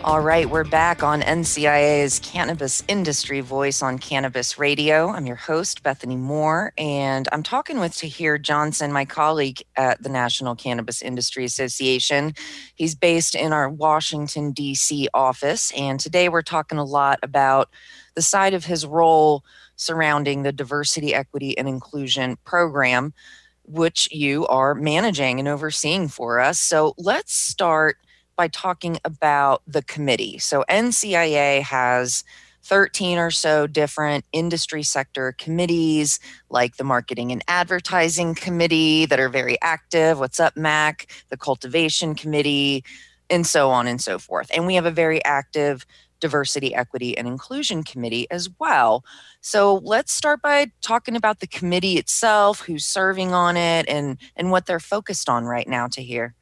All 0.05 0.21
right, 0.21 0.51
we're 0.51 0.65
back 0.65 1.03
on 1.03 1.23
NCIA's 1.23 2.19
Cannabis 2.19 2.85
Industry 2.89 3.41
Voice 3.41 3.81
on 3.81 3.99
Cannabis 3.99 4.59
Radio. 4.59 5.09
I'm 5.09 5.25
your 5.25 5.35
host, 5.35 5.83
Bethany 5.83 6.17
Moore, 6.17 6.75
and 6.77 7.27
I'm 7.33 7.43
talking 7.43 7.81
with 7.81 7.97
Tahir 7.97 8.37
Johnson, 8.37 8.93
my 8.93 9.07
colleague 9.07 9.63
at 9.77 10.03
the 10.03 10.11
National 10.11 10.55
Cannabis 10.57 11.01
Industry 11.01 11.47
Association. 11.47 12.35
He's 12.75 12.95
based 12.95 13.35
in 13.35 13.55
our 13.55 13.71
Washington, 13.71 14.53
D.C. 14.53 15.09
office, 15.15 15.73
and 15.75 15.99
today 15.99 16.29
we're 16.29 16.43
talking 16.43 16.77
a 16.77 16.85
lot 16.85 17.19
about 17.23 17.71
the 18.15 18.21
side 18.21 18.53
of 18.53 18.67
his 18.67 18.85
role 18.85 19.43
surrounding 19.77 20.43
the 20.43 20.53
Diversity, 20.53 21.15
Equity, 21.15 21.57
and 21.57 21.67
Inclusion 21.67 22.37
program, 22.45 23.15
which 23.63 24.07
you 24.13 24.47
are 24.49 24.75
managing 24.75 25.39
and 25.39 25.49
overseeing 25.49 26.09
for 26.09 26.41
us. 26.41 26.59
So 26.59 26.93
let's 26.99 27.33
start 27.33 27.97
by 28.37 28.49
talking 28.49 28.99
about 29.05 29.63
the 29.67 29.83
committee. 29.83 30.39
So, 30.39 30.65
NCIA 30.69 31.63
has 31.63 32.25
13 32.65 33.19
or 33.19 33.31
so 33.31 33.67
different 33.67 34.25
industry 34.33 34.83
sector 34.83 35.35
committees, 35.39 36.19
like 36.49 36.77
the 36.77 36.85
Marketing 36.85 37.31
and 37.31 37.45
Advertising 37.47 38.35
Committee, 38.35 39.05
that 39.07 39.21
are 39.21 39.29
very 39.29 39.61
active. 39.61 40.19
What's 40.19 40.41
up, 40.41 40.57
Mac? 40.57 41.07
The 41.29 41.37
Cultivation 41.37 42.15
Committee, 42.15 42.83
and 43.29 43.47
so 43.47 43.71
on 43.71 43.87
and 43.87 44.01
so 44.01 44.19
forth. 44.19 44.51
And 44.55 44.67
we 44.67 44.75
have 44.77 44.87
a 44.87 44.91
very 44.91 45.23
active 45.25 45.85
Diversity, 46.21 46.75
Equity, 46.75 47.19
and 47.19 47.29
Inclusion 47.29 47.83
Committee 47.83 48.27
as 48.31 48.49
well. 48.59 49.05
So 49.43 49.75
let's 49.85 50.11
start 50.11 50.41
by 50.41 50.71
talking 50.81 51.17
about 51.17 51.41
the 51.41 51.47
committee 51.47 51.99
itself, 51.99 52.63
who's 52.63 52.87
serving 52.87 53.35
on 53.35 53.59
it, 53.59 53.87
and, 53.89 54.17
and 54.37 54.51
what 54.51 54.65
they're 54.65 54.81
focused 54.81 55.29
on 55.29 55.45
right 55.45 55.69
now 55.69 55.87
Tahir. 55.87 56.35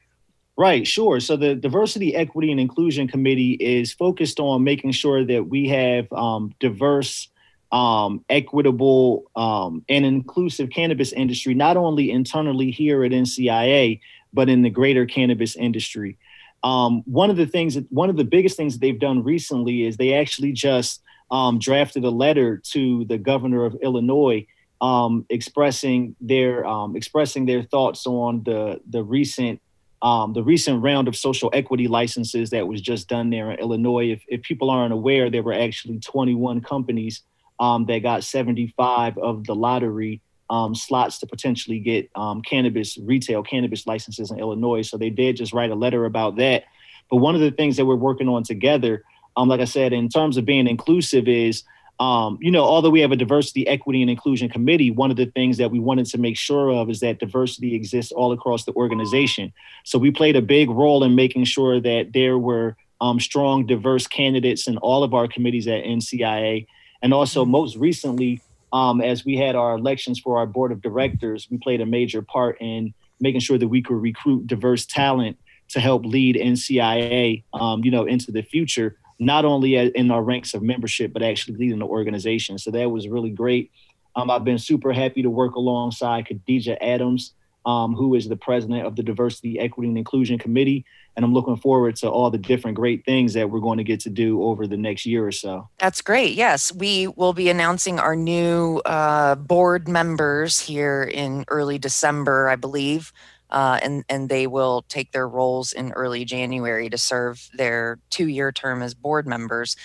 Right, 0.56 0.86
sure. 0.86 1.18
So 1.20 1.36
the 1.36 1.54
Diversity, 1.54 2.14
Equity, 2.14 2.50
and 2.50 2.60
Inclusion 2.60 3.08
Committee 3.08 3.52
is 3.52 3.92
focused 3.92 4.38
on 4.38 4.62
making 4.62 4.92
sure 4.92 5.24
that 5.24 5.48
we 5.48 5.68
have 5.68 6.12
um, 6.12 6.54
diverse, 6.60 7.28
um, 7.72 8.22
equitable, 8.28 9.30
um, 9.34 9.82
and 9.88 10.04
inclusive 10.04 10.68
cannabis 10.68 11.12
industry, 11.12 11.54
not 11.54 11.78
only 11.78 12.10
internally 12.10 12.70
here 12.70 13.02
at 13.02 13.12
NCIA, 13.12 14.00
but 14.34 14.50
in 14.50 14.60
the 14.60 14.68
greater 14.68 15.06
cannabis 15.06 15.56
industry. 15.56 16.18
Um, 16.62 17.02
one 17.06 17.30
of 17.30 17.36
the 17.36 17.46
things, 17.46 17.74
that, 17.74 17.90
one 17.90 18.10
of 18.10 18.16
the 18.16 18.24
biggest 18.24 18.56
things 18.56 18.74
that 18.74 18.80
they've 18.80 19.00
done 19.00 19.24
recently 19.24 19.84
is 19.86 19.96
they 19.96 20.14
actually 20.14 20.52
just 20.52 21.02
um, 21.30 21.58
drafted 21.58 22.04
a 22.04 22.10
letter 22.10 22.58
to 22.72 23.06
the 23.06 23.16
governor 23.16 23.64
of 23.64 23.74
Illinois 23.82 24.46
um, 24.82 25.24
expressing 25.30 26.14
their 26.20 26.64
expressing 26.94 27.46
their 27.46 27.62
thoughts 27.62 28.04
on 28.04 28.42
the 28.42 28.80
the 28.90 29.02
recent 29.02 29.60
um, 30.02 30.32
the 30.32 30.42
recent 30.42 30.82
round 30.82 31.06
of 31.06 31.16
social 31.16 31.48
equity 31.54 31.86
licenses 31.86 32.50
that 32.50 32.66
was 32.66 32.80
just 32.80 33.08
done 33.08 33.30
there 33.30 33.52
in 33.52 33.60
Illinois. 33.60 34.10
If, 34.10 34.22
if 34.26 34.42
people 34.42 34.68
aren't 34.68 34.92
aware, 34.92 35.30
there 35.30 35.44
were 35.44 35.52
actually 35.52 36.00
21 36.00 36.60
companies 36.60 37.22
um, 37.60 37.86
that 37.86 38.00
got 38.00 38.24
75 38.24 39.16
of 39.18 39.44
the 39.44 39.54
lottery 39.54 40.20
um, 40.50 40.74
slots 40.74 41.18
to 41.20 41.26
potentially 41.26 41.78
get 41.78 42.10
um, 42.16 42.42
cannabis, 42.42 42.98
retail 42.98 43.44
cannabis 43.44 43.86
licenses 43.86 44.32
in 44.32 44.40
Illinois. 44.40 44.82
So 44.82 44.98
they 44.98 45.08
did 45.08 45.36
just 45.36 45.52
write 45.52 45.70
a 45.70 45.76
letter 45.76 46.04
about 46.04 46.36
that. 46.36 46.64
But 47.08 47.18
one 47.18 47.36
of 47.36 47.40
the 47.40 47.52
things 47.52 47.76
that 47.76 47.86
we're 47.86 47.94
working 47.94 48.28
on 48.28 48.42
together, 48.42 49.04
um, 49.36 49.48
like 49.48 49.60
I 49.60 49.66
said, 49.66 49.92
in 49.92 50.08
terms 50.08 50.36
of 50.36 50.44
being 50.44 50.66
inclusive, 50.66 51.28
is 51.28 51.62
um, 52.02 52.36
you 52.40 52.50
know, 52.50 52.64
although 52.64 52.90
we 52.90 52.98
have 52.98 53.12
a 53.12 53.16
diversity, 53.16 53.64
equity, 53.68 54.02
and 54.02 54.10
inclusion 54.10 54.48
committee, 54.48 54.90
one 54.90 55.12
of 55.12 55.16
the 55.16 55.26
things 55.26 55.56
that 55.58 55.70
we 55.70 55.78
wanted 55.78 56.06
to 56.06 56.18
make 56.18 56.36
sure 56.36 56.72
of 56.72 56.90
is 56.90 56.98
that 56.98 57.20
diversity 57.20 57.76
exists 57.76 58.10
all 58.10 58.32
across 58.32 58.64
the 58.64 58.72
organization. 58.72 59.52
So 59.84 60.00
we 60.00 60.10
played 60.10 60.34
a 60.34 60.42
big 60.42 60.68
role 60.68 61.04
in 61.04 61.14
making 61.14 61.44
sure 61.44 61.80
that 61.80 62.12
there 62.12 62.38
were 62.38 62.76
um, 63.00 63.20
strong, 63.20 63.66
diverse 63.66 64.08
candidates 64.08 64.66
in 64.66 64.78
all 64.78 65.04
of 65.04 65.14
our 65.14 65.28
committees 65.28 65.68
at 65.68 65.84
NCIA. 65.84 66.66
And 67.02 67.14
also, 67.14 67.42
mm-hmm. 67.42 67.52
most 67.52 67.76
recently, 67.76 68.40
um, 68.72 69.00
as 69.00 69.24
we 69.24 69.36
had 69.36 69.54
our 69.54 69.76
elections 69.76 70.18
for 70.18 70.38
our 70.38 70.46
board 70.46 70.72
of 70.72 70.82
directors, 70.82 71.46
we 71.52 71.58
played 71.58 71.80
a 71.80 71.86
major 71.86 72.20
part 72.20 72.60
in 72.60 72.94
making 73.20 73.42
sure 73.42 73.58
that 73.58 73.68
we 73.68 73.80
could 73.80 74.02
recruit 74.02 74.48
diverse 74.48 74.86
talent 74.86 75.38
to 75.68 75.78
help 75.78 76.04
lead 76.04 76.34
NCIA, 76.34 77.44
um, 77.54 77.84
you 77.84 77.92
know, 77.92 78.06
into 78.06 78.32
the 78.32 78.42
future 78.42 78.96
not 79.24 79.44
only 79.44 79.76
in 79.76 80.10
our 80.10 80.22
ranks 80.22 80.54
of 80.54 80.62
membership, 80.62 81.12
but 81.12 81.22
actually 81.22 81.56
leading 81.56 81.78
the 81.78 81.86
organization. 81.86 82.58
So 82.58 82.70
that 82.72 82.90
was 82.90 83.08
really 83.08 83.30
great. 83.30 83.70
Um, 84.16 84.30
I've 84.30 84.44
been 84.44 84.58
super 84.58 84.92
happy 84.92 85.22
to 85.22 85.30
work 85.30 85.54
alongside 85.54 86.26
Khadija 86.26 86.76
Adams, 86.80 87.32
um, 87.64 87.94
who 87.94 88.14
is 88.14 88.28
the 88.28 88.36
president 88.36 88.84
of 88.86 88.96
the 88.96 89.02
Diversity, 89.02 89.58
Equity, 89.58 89.88
and 89.88 89.96
Inclusion 89.96 90.38
Committee. 90.38 90.84
And 91.14 91.24
I'm 91.24 91.32
looking 91.32 91.56
forward 91.56 91.96
to 91.96 92.10
all 92.10 92.30
the 92.30 92.38
different 92.38 92.76
great 92.76 93.04
things 93.04 93.34
that 93.34 93.50
we're 93.50 93.60
going 93.60 93.78
to 93.78 93.84
get 93.84 94.00
to 94.00 94.10
do 94.10 94.42
over 94.42 94.66
the 94.66 94.76
next 94.76 95.06
year 95.06 95.26
or 95.26 95.32
so. 95.32 95.68
That's 95.78 96.00
great. 96.00 96.34
Yes, 96.34 96.72
we 96.72 97.06
will 97.06 97.34
be 97.34 97.48
announcing 97.48 97.98
our 97.98 98.16
new 98.16 98.78
uh, 98.78 99.34
board 99.36 99.88
members 99.88 100.58
here 100.58 101.02
in 101.02 101.44
early 101.48 101.78
December, 101.78 102.48
I 102.48 102.56
believe 102.56 103.12
uh, 103.52 103.78
and 103.82 104.02
and 104.08 104.28
they 104.28 104.46
will 104.46 104.82
take 104.88 105.12
their 105.12 105.28
roles 105.28 105.72
in 105.72 105.92
early 105.92 106.24
January 106.24 106.88
to 106.88 106.98
serve 106.98 107.48
their 107.54 107.98
two-year 108.10 108.50
term 108.50 108.82
as 108.82 108.94
board 108.94 109.26
members. 109.26 109.76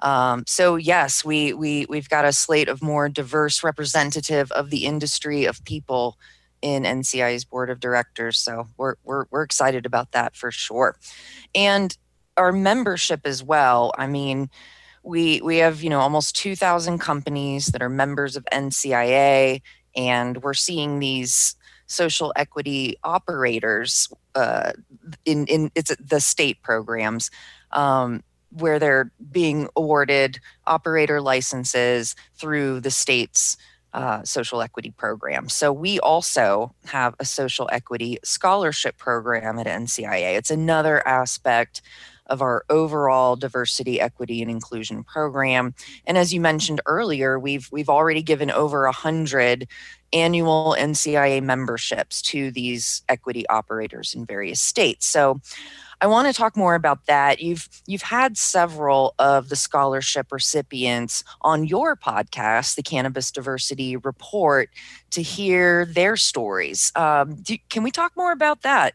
Um, 0.00 0.44
so 0.46 0.76
yes, 0.76 1.24
we 1.24 1.54
we 1.54 1.86
we've 1.88 2.08
got 2.08 2.26
a 2.26 2.32
slate 2.32 2.68
of 2.68 2.82
more 2.82 3.08
diverse 3.08 3.64
representative 3.64 4.52
of 4.52 4.68
the 4.68 4.84
industry 4.84 5.46
of 5.46 5.64
people 5.64 6.18
in 6.60 6.82
NCI's 6.82 7.46
board 7.46 7.70
of 7.70 7.80
directors. 7.80 8.38
So 8.38 8.68
we're 8.76 8.96
we're 9.02 9.24
we're 9.30 9.42
excited 9.42 9.86
about 9.86 10.12
that 10.12 10.36
for 10.36 10.50
sure, 10.50 10.96
and 11.54 11.96
our 12.36 12.52
membership 12.52 13.22
as 13.24 13.42
well. 13.42 13.92
I 13.96 14.06
mean, 14.06 14.50
we 15.02 15.40
we 15.40 15.58
have 15.58 15.82
you 15.82 15.88
know 15.88 16.00
almost 16.00 16.36
2,000 16.36 16.98
companies 16.98 17.66
that 17.68 17.80
are 17.80 17.88
members 17.88 18.36
of 18.36 18.44
NCIA, 18.52 19.62
and 19.96 20.42
we're 20.42 20.52
seeing 20.52 20.98
these 20.98 21.56
social 21.86 22.32
equity 22.36 22.96
operators 23.04 24.08
uh, 24.34 24.72
in 25.24 25.46
in 25.46 25.70
it's 25.74 25.94
the 25.96 26.20
state 26.20 26.62
programs. 26.62 27.30
Um, 27.72 28.22
where 28.50 28.78
they're 28.78 29.10
being 29.32 29.68
awarded 29.74 30.38
operator 30.68 31.20
licenses 31.20 32.14
through 32.36 32.78
the 32.78 32.90
state's 32.90 33.56
uh, 33.94 34.22
social 34.24 34.60
equity 34.60 34.90
program. 34.90 35.48
So 35.48 35.72
we 35.72 36.00
also 36.00 36.74
have 36.86 37.14
a 37.20 37.24
social 37.24 37.68
equity 37.72 38.18
scholarship 38.24 38.96
program 38.96 39.58
at 39.58 39.66
NCIA. 39.66 40.36
It's 40.36 40.50
another 40.50 41.06
aspect 41.06 41.80
of 42.26 42.42
our 42.42 42.64
overall 42.70 43.36
diversity, 43.36 44.00
equity, 44.00 44.42
and 44.42 44.50
inclusion 44.50 45.04
program. 45.04 45.74
And 46.06 46.16
as 46.18 46.32
you 46.32 46.40
mentioned 46.40 46.80
earlier, 46.86 47.38
we've 47.38 47.68
we've 47.70 47.88
already 47.88 48.22
given 48.22 48.50
over 48.50 48.86
a 48.86 48.92
hundred 48.92 49.68
annual 50.14 50.76
NCIA 50.78 51.42
memberships 51.42 52.22
to 52.22 52.50
these 52.50 53.02
equity 53.08 53.46
operators 53.48 54.14
in 54.14 54.24
various 54.24 54.60
states. 54.60 55.06
So 55.06 55.40
I 56.00 56.06
want 56.06 56.28
to 56.28 56.34
talk 56.34 56.56
more 56.56 56.74
about 56.74 57.06
that. 57.06 57.40
You've 57.40 57.68
you've 57.86 58.02
had 58.02 58.36
several 58.36 59.14
of 59.18 59.48
the 59.48 59.56
scholarship 59.56 60.30
recipients 60.30 61.24
on 61.42 61.64
your 61.64 61.96
podcast, 61.96 62.76
the 62.76 62.82
Cannabis 62.82 63.30
Diversity 63.30 63.96
Report, 63.96 64.70
to 65.10 65.22
hear 65.22 65.86
their 65.86 66.16
stories. 66.16 66.92
Um, 66.94 67.36
do, 67.36 67.56
can 67.70 67.82
we 67.82 67.90
talk 67.90 68.12
more 68.16 68.32
about 68.32 68.62
that? 68.62 68.94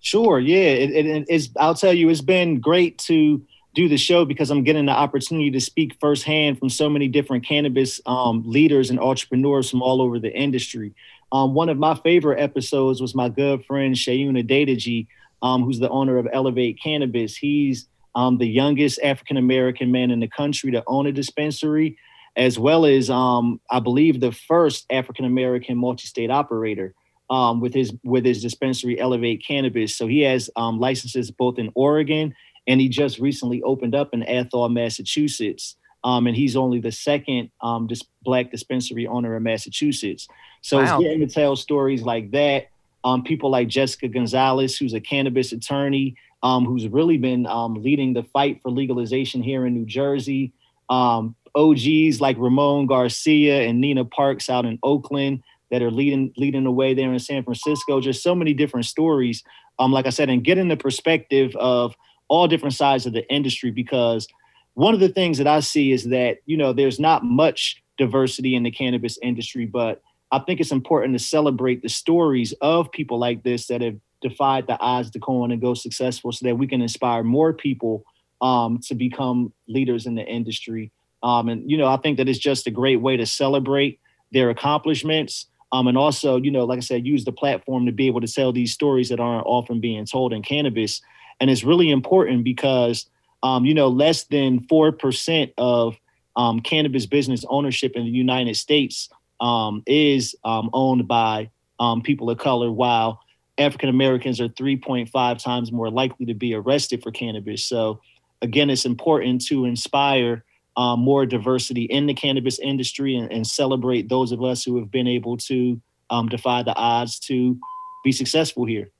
Sure. 0.00 0.38
Yeah. 0.38 0.56
It, 0.56 0.90
it, 0.90 1.26
it's. 1.28 1.48
I'll 1.58 1.74
tell 1.74 1.92
you, 1.92 2.08
it's 2.10 2.20
been 2.20 2.60
great 2.60 2.98
to 2.98 3.42
do 3.76 3.88
the 3.88 3.98
show 3.98 4.24
because 4.24 4.50
I'm 4.50 4.64
getting 4.64 4.86
the 4.86 4.92
opportunity 4.92 5.50
to 5.50 5.60
speak 5.60 5.96
firsthand 6.00 6.58
from 6.58 6.70
so 6.70 6.88
many 6.88 7.08
different 7.08 7.46
cannabis 7.46 8.00
um, 8.06 8.42
leaders 8.44 8.88
and 8.88 8.98
entrepreneurs 8.98 9.70
from 9.70 9.82
all 9.82 10.00
over 10.00 10.18
the 10.18 10.32
industry. 10.32 10.94
Um, 11.30 11.54
one 11.54 11.68
of 11.68 11.76
my 11.76 11.94
favorite 11.94 12.40
episodes 12.40 13.02
was 13.02 13.14
my 13.14 13.28
good 13.28 13.64
friend 13.66 13.94
Seun 13.94 14.42
Adedeji, 14.42 15.06
um, 15.42 15.62
who's 15.62 15.78
the 15.78 15.90
owner 15.90 16.16
of 16.16 16.26
Elevate 16.32 16.80
Cannabis. 16.82 17.36
He's 17.36 17.86
um, 18.14 18.38
the 18.38 18.48
youngest 18.48 18.98
African 19.04 19.36
American 19.36 19.92
man 19.92 20.10
in 20.10 20.20
the 20.20 20.28
country 20.28 20.70
to 20.70 20.82
own 20.86 21.06
a 21.06 21.12
dispensary, 21.12 21.98
as 22.34 22.58
well 22.58 22.86
as 22.86 23.10
um, 23.10 23.60
I 23.70 23.80
believe 23.80 24.20
the 24.20 24.32
first 24.32 24.86
African 24.90 25.26
American 25.26 25.76
multi-state 25.76 26.30
operator 26.30 26.94
um, 27.28 27.60
with 27.60 27.74
his 27.74 27.92
with 28.04 28.24
his 28.24 28.40
dispensary 28.40 28.98
Elevate 28.98 29.44
Cannabis. 29.46 29.94
So 29.94 30.06
he 30.06 30.20
has 30.20 30.48
um, 30.56 30.80
licenses 30.80 31.30
both 31.30 31.58
in 31.58 31.70
Oregon 31.74 32.34
and 32.66 32.80
he 32.80 32.88
just 32.88 33.18
recently 33.18 33.62
opened 33.62 33.94
up 33.94 34.10
in 34.12 34.22
Athol, 34.22 34.68
Massachusetts. 34.68 35.76
Um, 36.04 36.26
and 36.26 36.36
he's 36.36 36.56
only 36.56 36.78
the 36.78 36.92
second 36.92 37.50
um, 37.60 37.86
dis- 37.86 38.04
black 38.22 38.50
dispensary 38.50 39.06
owner 39.06 39.36
in 39.36 39.42
Massachusetts. 39.42 40.28
So 40.62 40.78
wow. 40.78 40.82
it's 40.82 41.02
getting 41.02 41.20
to 41.20 41.26
tell 41.26 41.56
stories 41.56 42.02
like 42.02 42.30
that. 42.30 42.68
Um, 43.04 43.22
people 43.22 43.50
like 43.50 43.68
Jessica 43.68 44.08
Gonzalez, 44.08 44.76
who's 44.76 44.94
a 44.94 45.00
cannabis 45.00 45.52
attorney, 45.52 46.16
um, 46.42 46.64
who's 46.64 46.86
really 46.88 47.18
been 47.18 47.46
um, 47.46 47.74
leading 47.74 48.12
the 48.12 48.22
fight 48.22 48.60
for 48.62 48.70
legalization 48.70 49.42
here 49.42 49.66
in 49.66 49.74
New 49.74 49.86
Jersey. 49.86 50.52
Um, 50.88 51.34
OGs 51.56 52.20
like 52.20 52.36
Ramon 52.38 52.86
Garcia 52.86 53.62
and 53.62 53.80
Nina 53.80 54.04
Parks 54.04 54.50
out 54.50 54.64
in 54.64 54.78
Oakland 54.82 55.42
that 55.70 55.82
are 55.82 55.90
leading 55.90 56.32
leading 56.36 56.64
the 56.64 56.70
way 56.70 56.94
there 56.94 57.12
in 57.12 57.18
San 57.18 57.42
Francisco. 57.42 58.00
Just 58.00 58.22
so 58.22 58.34
many 58.34 58.54
different 58.54 58.86
stories. 58.86 59.42
Um, 59.78 59.92
like 59.92 60.06
I 60.06 60.10
said, 60.10 60.30
and 60.30 60.44
getting 60.44 60.68
the 60.68 60.76
perspective 60.76 61.54
of 61.56 61.96
all 62.28 62.48
different 62.48 62.74
sides 62.74 63.06
of 63.06 63.12
the 63.12 63.28
industry 63.32 63.70
because 63.70 64.26
one 64.74 64.94
of 64.94 65.00
the 65.00 65.08
things 65.08 65.38
that 65.38 65.46
I 65.46 65.60
see 65.60 65.92
is 65.92 66.04
that 66.04 66.38
you 66.46 66.56
know 66.56 66.72
there's 66.72 67.00
not 67.00 67.24
much 67.24 67.82
diversity 67.98 68.54
in 68.54 68.62
the 68.62 68.70
cannabis 68.70 69.18
industry, 69.22 69.66
but 69.66 70.02
I 70.32 70.40
think 70.40 70.60
it's 70.60 70.72
important 70.72 71.14
to 71.14 71.24
celebrate 71.24 71.82
the 71.82 71.88
stories 71.88 72.52
of 72.60 72.90
people 72.92 73.18
like 73.18 73.42
this 73.42 73.68
that 73.68 73.80
have 73.80 73.96
defied 74.20 74.66
the 74.66 74.78
odds 74.80 75.10
to 75.10 75.18
go 75.18 75.42
on 75.42 75.50
and 75.50 75.60
go 75.60 75.74
successful, 75.74 76.32
so 76.32 76.46
that 76.46 76.56
we 76.56 76.66
can 76.66 76.82
inspire 76.82 77.22
more 77.22 77.52
people 77.52 78.04
um, 78.40 78.80
to 78.86 78.94
become 78.94 79.52
leaders 79.68 80.06
in 80.06 80.14
the 80.14 80.24
industry. 80.24 80.92
Um, 81.22 81.48
and 81.48 81.70
you 81.70 81.78
know, 81.78 81.86
I 81.86 81.96
think 81.96 82.18
that 82.18 82.28
it's 82.28 82.38
just 82.38 82.66
a 82.66 82.70
great 82.70 83.00
way 83.00 83.16
to 83.16 83.26
celebrate 83.26 84.00
their 84.32 84.50
accomplishments 84.50 85.46
um, 85.72 85.88
and 85.88 85.98
also, 85.98 86.36
you 86.36 86.50
know, 86.50 86.64
like 86.64 86.78
I 86.78 86.80
said, 86.80 87.06
use 87.06 87.24
the 87.24 87.32
platform 87.32 87.86
to 87.86 87.92
be 87.92 88.06
able 88.06 88.20
to 88.20 88.32
tell 88.32 88.52
these 88.52 88.72
stories 88.72 89.08
that 89.08 89.20
aren't 89.20 89.46
often 89.46 89.80
being 89.80 90.06
told 90.06 90.32
in 90.32 90.42
cannabis. 90.42 91.00
And 91.40 91.50
it's 91.50 91.64
really 91.64 91.90
important 91.90 92.44
because, 92.44 93.08
um, 93.42 93.64
you 93.64 93.74
know, 93.74 93.88
less 93.88 94.24
than 94.24 94.60
4% 94.60 95.52
of 95.58 95.96
um, 96.36 96.60
cannabis 96.60 97.06
business 97.06 97.44
ownership 97.48 97.92
in 97.94 98.04
the 98.04 98.10
United 98.10 98.56
States 98.56 99.08
um, 99.40 99.82
is 99.86 100.34
um, 100.44 100.70
owned 100.72 101.08
by 101.08 101.50
um, 101.78 102.02
people 102.02 102.30
of 102.30 102.38
color, 102.38 102.70
while 102.70 103.20
African 103.58 103.88
Americans 103.88 104.40
are 104.40 104.48
3.5 104.48 105.42
times 105.42 105.72
more 105.72 105.90
likely 105.90 106.26
to 106.26 106.34
be 106.34 106.54
arrested 106.54 107.02
for 107.02 107.10
cannabis. 107.10 107.64
So, 107.64 108.00
again, 108.42 108.70
it's 108.70 108.84
important 108.84 109.44
to 109.46 109.64
inspire 109.64 110.44
um, 110.76 111.00
more 111.00 111.24
diversity 111.24 111.84
in 111.84 112.06
the 112.06 112.14
cannabis 112.14 112.58
industry 112.58 113.16
and, 113.16 113.32
and, 113.32 113.46
celebrate 113.46 114.10
those 114.10 114.30
of 114.30 114.42
us 114.42 114.62
who 114.62 114.78
have 114.78 114.90
been 114.90 115.06
able 115.06 115.38
to 115.38 115.80
um, 116.10 116.28
defy 116.28 116.62
the 116.62 116.74
odds 116.74 117.18
to 117.20 117.58
be 118.04 118.12
successful 118.12 118.66
here. 118.66 118.90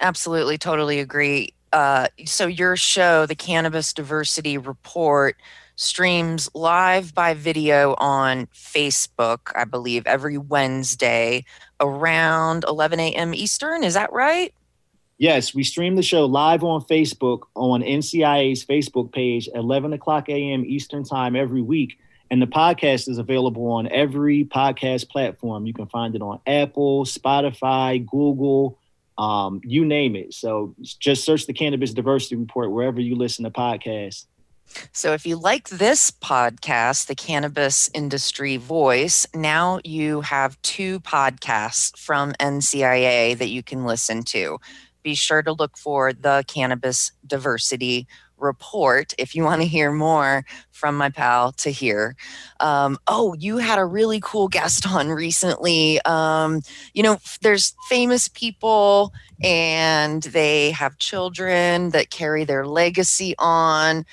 Absolutely, 0.00 0.58
totally 0.58 1.00
agree. 1.00 1.54
Uh, 1.72 2.08
so, 2.24 2.46
your 2.46 2.76
show, 2.76 3.26
the 3.26 3.34
Cannabis 3.34 3.92
Diversity 3.92 4.58
Report, 4.58 5.36
streams 5.76 6.50
live 6.52 7.14
by 7.14 7.32
video 7.32 7.94
on 7.98 8.46
Facebook, 8.46 9.52
I 9.54 9.64
believe, 9.64 10.06
every 10.06 10.36
Wednesday 10.36 11.44
around 11.80 12.64
11 12.68 13.00
a.m. 13.00 13.34
Eastern. 13.34 13.82
Is 13.84 13.94
that 13.94 14.12
right? 14.12 14.52
Yes, 15.16 15.54
we 15.54 15.64
stream 15.64 15.96
the 15.96 16.02
show 16.02 16.24
live 16.24 16.64
on 16.64 16.80
Facebook 16.82 17.42
on 17.54 17.82
NCIA's 17.82 18.64
Facebook 18.64 19.12
page 19.12 19.48
11 19.54 19.92
o'clock 19.92 20.28
a.m. 20.28 20.64
Eastern 20.64 21.04
Time 21.04 21.36
every 21.36 21.62
week. 21.62 21.98
And 22.30 22.40
the 22.40 22.46
podcast 22.46 23.08
is 23.08 23.18
available 23.18 23.66
on 23.72 23.86
every 23.88 24.44
podcast 24.44 25.08
platform. 25.08 25.66
You 25.66 25.74
can 25.74 25.88
find 25.88 26.14
it 26.14 26.22
on 26.22 26.40
Apple, 26.46 27.04
Spotify, 27.04 28.06
Google, 28.06 28.78
um, 29.20 29.60
you 29.64 29.84
name 29.84 30.16
it. 30.16 30.32
So 30.32 30.74
just 30.80 31.24
search 31.24 31.46
the 31.46 31.52
Cannabis 31.52 31.92
Diversity 31.92 32.36
Report 32.36 32.70
wherever 32.70 33.00
you 33.00 33.14
listen 33.14 33.44
to 33.44 33.50
podcasts. 33.50 34.26
So, 34.92 35.12
if 35.14 35.26
you 35.26 35.34
like 35.34 35.68
this 35.68 36.12
podcast, 36.12 37.08
The 37.08 37.16
Cannabis 37.16 37.90
Industry 37.92 38.56
Voice, 38.56 39.26
now 39.34 39.80
you 39.82 40.20
have 40.20 40.62
two 40.62 41.00
podcasts 41.00 41.98
from 41.98 42.34
NCIA 42.34 43.36
that 43.36 43.48
you 43.48 43.64
can 43.64 43.84
listen 43.84 44.22
to 44.26 44.60
be 45.02 45.14
sure 45.14 45.42
to 45.42 45.52
look 45.52 45.76
for 45.76 46.12
the 46.12 46.44
Cannabis 46.46 47.12
Diversity 47.26 48.06
Report 48.40 49.14
if 49.18 49.34
you 49.34 49.44
want 49.44 49.62
to 49.62 49.68
hear 49.68 49.92
more 49.92 50.44
from 50.70 50.96
my 50.96 51.10
pal 51.10 51.52
Tahir. 51.52 52.16
Um, 52.58 52.98
oh, 53.06 53.34
you 53.34 53.58
had 53.58 53.78
a 53.78 53.84
really 53.84 54.20
cool 54.22 54.48
guest 54.48 54.86
on 54.86 55.08
recently. 55.08 56.00
Um, 56.04 56.62
you 56.94 57.02
know, 57.02 57.18
there's 57.42 57.74
famous 57.88 58.28
people 58.28 59.12
and 59.42 60.22
they 60.22 60.70
have 60.72 60.98
children 60.98 61.90
that 61.90 62.10
carry 62.10 62.44
their 62.44 62.66
legacy 62.66 63.34
on. 63.38 64.04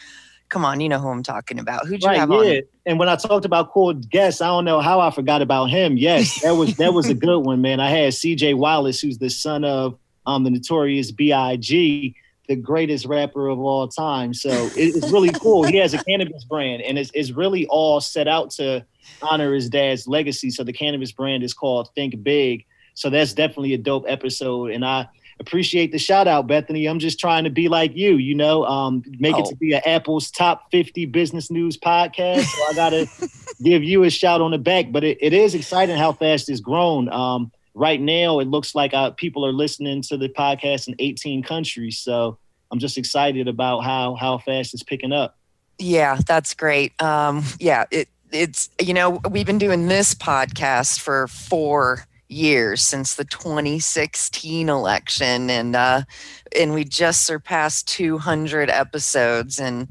Come 0.49 0.63
on, 0.63 0.79
you 0.79 0.87
know 0.87 0.99
who 0.99 1.09
I'm 1.09 1.23
talking 1.23 1.59
about. 1.59 1.87
Who'd 1.87 2.01
you 2.01 2.07
right, 2.07 2.17
have 2.17 2.29
yeah. 2.29 2.37
on? 2.37 2.61
And 2.85 2.99
when 2.99 3.09
I 3.09 3.17
talked 3.17 3.43
about 3.43 3.73
cool 3.73 3.93
guests, 3.93 4.39
I 4.39 4.47
don't 4.47 4.63
know 4.63 4.79
how 4.79 5.01
I 5.01 5.11
forgot 5.11 5.41
about 5.41 5.65
him. 5.65 5.97
Yes, 5.97 6.41
that 6.41 6.51
was 6.51 6.77
that 6.77 6.93
was 6.93 7.09
a 7.09 7.13
good 7.25 7.39
one, 7.39 7.61
man. 7.61 7.81
I 7.81 7.89
had 7.89 8.13
CJ 8.13 8.55
Wallace, 8.55 9.01
who's 9.01 9.17
the 9.17 9.29
son 9.29 9.65
of 9.65 9.97
um, 10.25 10.43
the 10.43 10.49
notorious 10.49 11.11
B.I.G., 11.11 12.15
the 12.47 12.55
greatest 12.55 13.05
rapper 13.05 13.47
of 13.47 13.59
all 13.59 13.87
time. 13.87 14.33
So 14.33 14.69
it's 14.75 15.11
really 15.11 15.31
cool. 15.31 15.63
He 15.63 15.77
has 15.77 15.93
a 15.93 16.03
cannabis 16.03 16.45
brand, 16.45 16.81
and 16.81 16.97
it's, 16.97 17.11
it's 17.13 17.31
really 17.31 17.67
all 17.67 17.99
set 17.99 18.27
out 18.27 18.51
to 18.51 18.85
honor 19.21 19.53
his 19.53 19.69
dad's 19.69 20.07
legacy. 20.07 20.49
So 20.49 20.63
the 20.63 20.73
cannabis 20.73 21.11
brand 21.11 21.43
is 21.43 21.53
called 21.53 21.89
Think 21.95 22.23
Big. 22.23 22.65
So 22.93 23.09
that's 23.09 23.33
definitely 23.33 23.73
a 23.73 23.77
dope 23.77 24.05
episode, 24.07 24.71
and 24.71 24.83
I 24.83 25.07
appreciate 25.39 25.91
the 25.91 25.99
shout 25.99 26.27
out, 26.27 26.47
Bethany. 26.47 26.87
I'm 26.87 26.99
just 26.99 27.19
trying 27.19 27.43
to 27.43 27.49
be 27.49 27.67
like 27.67 27.95
you, 27.95 28.15
you 28.15 28.35
know, 28.35 28.65
um, 28.65 29.03
make 29.19 29.35
oh. 29.35 29.39
it 29.39 29.45
to 29.47 29.55
be 29.55 29.73
an 29.73 29.81
Apple's 29.85 30.31
top 30.31 30.71
50 30.71 31.05
business 31.05 31.51
news 31.51 31.77
podcast. 31.77 32.43
So 32.43 32.63
I 32.69 32.73
got 32.73 32.89
to 32.89 33.07
give 33.63 33.83
you 33.83 34.03
a 34.03 34.09
shout 34.09 34.41
on 34.41 34.51
the 34.51 34.57
back, 34.57 34.91
but 34.91 35.03
it, 35.03 35.17
it 35.21 35.33
is 35.33 35.53
exciting 35.53 35.97
how 35.97 36.13
fast 36.13 36.49
it's 36.49 36.59
grown. 36.59 37.09
Um, 37.09 37.51
right 37.77 38.01
now 38.01 38.39
it 38.39 38.47
looks 38.47 38.73
like 38.73 38.93
uh, 38.93 39.11
people 39.11 39.45
are 39.45 39.53
listening 39.53 40.01
to 40.01 40.17
the 40.17 40.29
podcast 40.29 40.87
in 40.87 40.95
18 40.99 41.43
countries. 41.43 41.99
So 41.99 42.37
i'm 42.71 42.79
just 42.79 42.97
excited 42.97 43.47
about 43.47 43.79
how 43.81 44.15
how 44.15 44.39
fast 44.39 44.73
it's 44.73 44.83
picking 44.83 45.13
up. 45.13 45.37
Yeah 45.77 46.19
that's 46.25 46.53
great. 46.53 46.99
Um, 47.01 47.43
yeah 47.59 47.85
it 47.91 48.09
it's 48.31 48.69
you 48.81 48.93
know 48.93 49.21
we've 49.31 49.45
been 49.45 49.57
doing 49.57 49.87
this 49.87 50.13
podcast 50.13 50.99
for 50.99 51.27
four 51.27 52.05
years 52.29 52.81
since 52.81 53.15
the 53.15 53.23
2016 53.23 54.67
election 54.67 55.49
and 55.49 55.77
uh 55.77 56.01
and 56.59 56.73
we 56.73 56.83
just 56.83 57.25
surpassed 57.25 57.87
200 57.87 58.69
episodes 58.69 59.59
and 59.59 59.87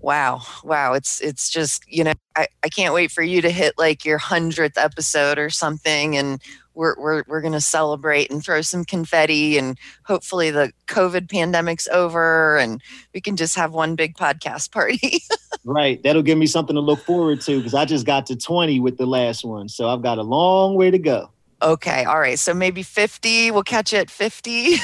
Wow. 0.00 0.42
Wow. 0.64 0.94
It's 0.94 1.20
it's 1.20 1.50
just, 1.50 1.84
you 1.86 2.04
know, 2.04 2.14
I, 2.34 2.48
I 2.62 2.68
can't 2.68 2.94
wait 2.94 3.10
for 3.10 3.22
you 3.22 3.42
to 3.42 3.50
hit 3.50 3.74
like 3.78 4.04
your 4.04 4.18
hundredth 4.18 4.78
episode 4.78 5.38
or 5.38 5.50
something 5.50 6.16
and 6.16 6.40
we're 6.74 6.94
we're 6.98 7.24
we're 7.26 7.40
gonna 7.40 7.60
celebrate 7.60 8.30
and 8.30 8.42
throw 8.42 8.62
some 8.62 8.84
confetti 8.84 9.58
and 9.58 9.76
hopefully 10.04 10.50
the 10.50 10.72
COVID 10.86 11.28
pandemic's 11.28 11.88
over 11.88 12.56
and 12.56 12.80
we 13.12 13.20
can 13.20 13.36
just 13.36 13.56
have 13.56 13.72
one 13.72 13.96
big 13.96 14.16
podcast 14.16 14.72
party. 14.72 15.22
right. 15.64 16.02
That'll 16.02 16.22
give 16.22 16.38
me 16.38 16.46
something 16.46 16.74
to 16.74 16.80
look 16.80 17.00
forward 17.00 17.40
to 17.42 17.58
because 17.58 17.74
I 17.74 17.84
just 17.84 18.06
got 18.06 18.26
to 18.26 18.36
20 18.36 18.80
with 18.80 18.96
the 18.96 19.06
last 19.06 19.44
one. 19.44 19.68
So 19.68 19.88
I've 19.88 20.02
got 20.02 20.18
a 20.18 20.22
long 20.22 20.76
way 20.76 20.90
to 20.90 20.98
go. 20.98 21.30
Okay. 21.62 22.04
All 22.04 22.18
right. 22.18 22.38
So 22.38 22.54
maybe 22.54 22.82
50. 22.82 23.50
We'll 23.50 23.62
catch 23.62 23.92
you 23.92 23.98
at 23.98 24.10
50. 24.10 24.50
yeah. 24.50 24.78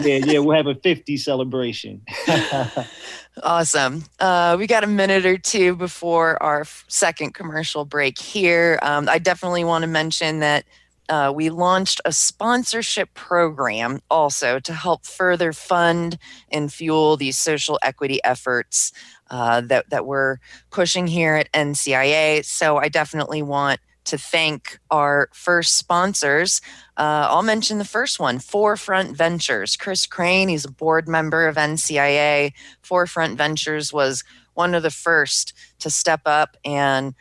Yeah. 0.00 0.38
We'll 0.38 0.56
have 0.56 0.66
a 0.66 0.74
50 0.74 1.16
celebration. 1.18 2.00
awesome. 3.42 4.04
Uh, 4.20 4.56
we 4.58 4.66
got 4.66 4.84
a 4.84 4.88
minute 4.88 5.24
or 5.24 5.38
two 5.38 5.76
before 5.76 6.42
our 6.42 6.64
second 6.88 7.34
commercial 7.34 7.84
break 7.84 8.18
here. 8.18 8.78
Um, 8.82 9.08
I 9.08 9.18
definitely 9.18 9.64
want 9.64 9.82
to 9.82 9.88
mention 9.88 10.40
that. 10.40 10.64
Uh, 11.08 11.30
we 11.34 11.50
launched 11.50 12.00
a 12.06 12.12
sponsorship 12.12 13.12
program 13.12 14.00
also 14.08 14.58
to 14.60 14.72
help 14.72 15.04
further 15.04 15.52
fund 15.52 16.16
and 16.50 16.72
fuel 16.72 17.18
these 17.18 17.36
social 17.36 17.78
equity 17.82 18.22
efforts 18.24 18.92
uh, 19.28 19.60
that, 19.62 19.90
that 19.90 20.06
we're 20.06 20.38
pushing 20.70 21.06
here 21.06 21.34
at 21.34 21.52
NCIA. 21.52 22.42
So 22.44 22.78
I 22.78 22.88
definitely 22.88 23.42
want 23.42 23.80
to 24.04 24.18
thank 24.18 24.78
our 24.90 25.28
first 25.32 25.76
sponsors. 25.76 26.60
Uh, 26.96 27.26
I'll 27.30 27.42
mention 27.42 27.78
the 27.78 27.84
first 27.84 28.18
one 28.18 28.38
Forefront 28.38 29.16
Ventures. 29.16 29.76
Chris 29.76 30.06
Crane, 30.06 30.48
he's 30.48 30.64
a 30.64 30.70
board 30.70 31.08
member 31.08 31.46
of 31.46 31.56
NCIA. 31.56 32.52
Forefront 32.82 33.36
Ventures 33.36 33.92
was 33.92 34.24
one 34.54 34.74
of 34.74 34.82
the 34.82 34.90
first 34.90 35.52
to 35.78 35.90
step 35.90 36.22
up 36.26 36.56
and 36.64 37.14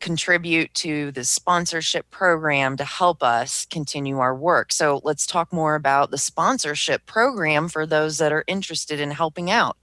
contribute 0.00 0.72
to 0.74 1.10
the 1.12 1.24
sponsorship 1.24 2.10
program 2.10 2.76
to 2.76 2.84
help 2.84 3.22
us 3.22 3.66
continue 3.66 4.18
our 4.18 4.34
work. 4.34 4.72
So 4.72 5.00
let's 5.04 5.26
talk 5.26 5.52
more 5.52 5.74
about 5.74 6.10
the 6.10 6.18
sponsorship 6.18 7.06
program 7.06 7.68
for 7.68 7.86
those 7.86 8.18
that 8.18 8.32
are 8.32 8.44
interested 8.46 9.00
in 9.00 9.10
helping 9.10 9.50
out. 9.50 9.76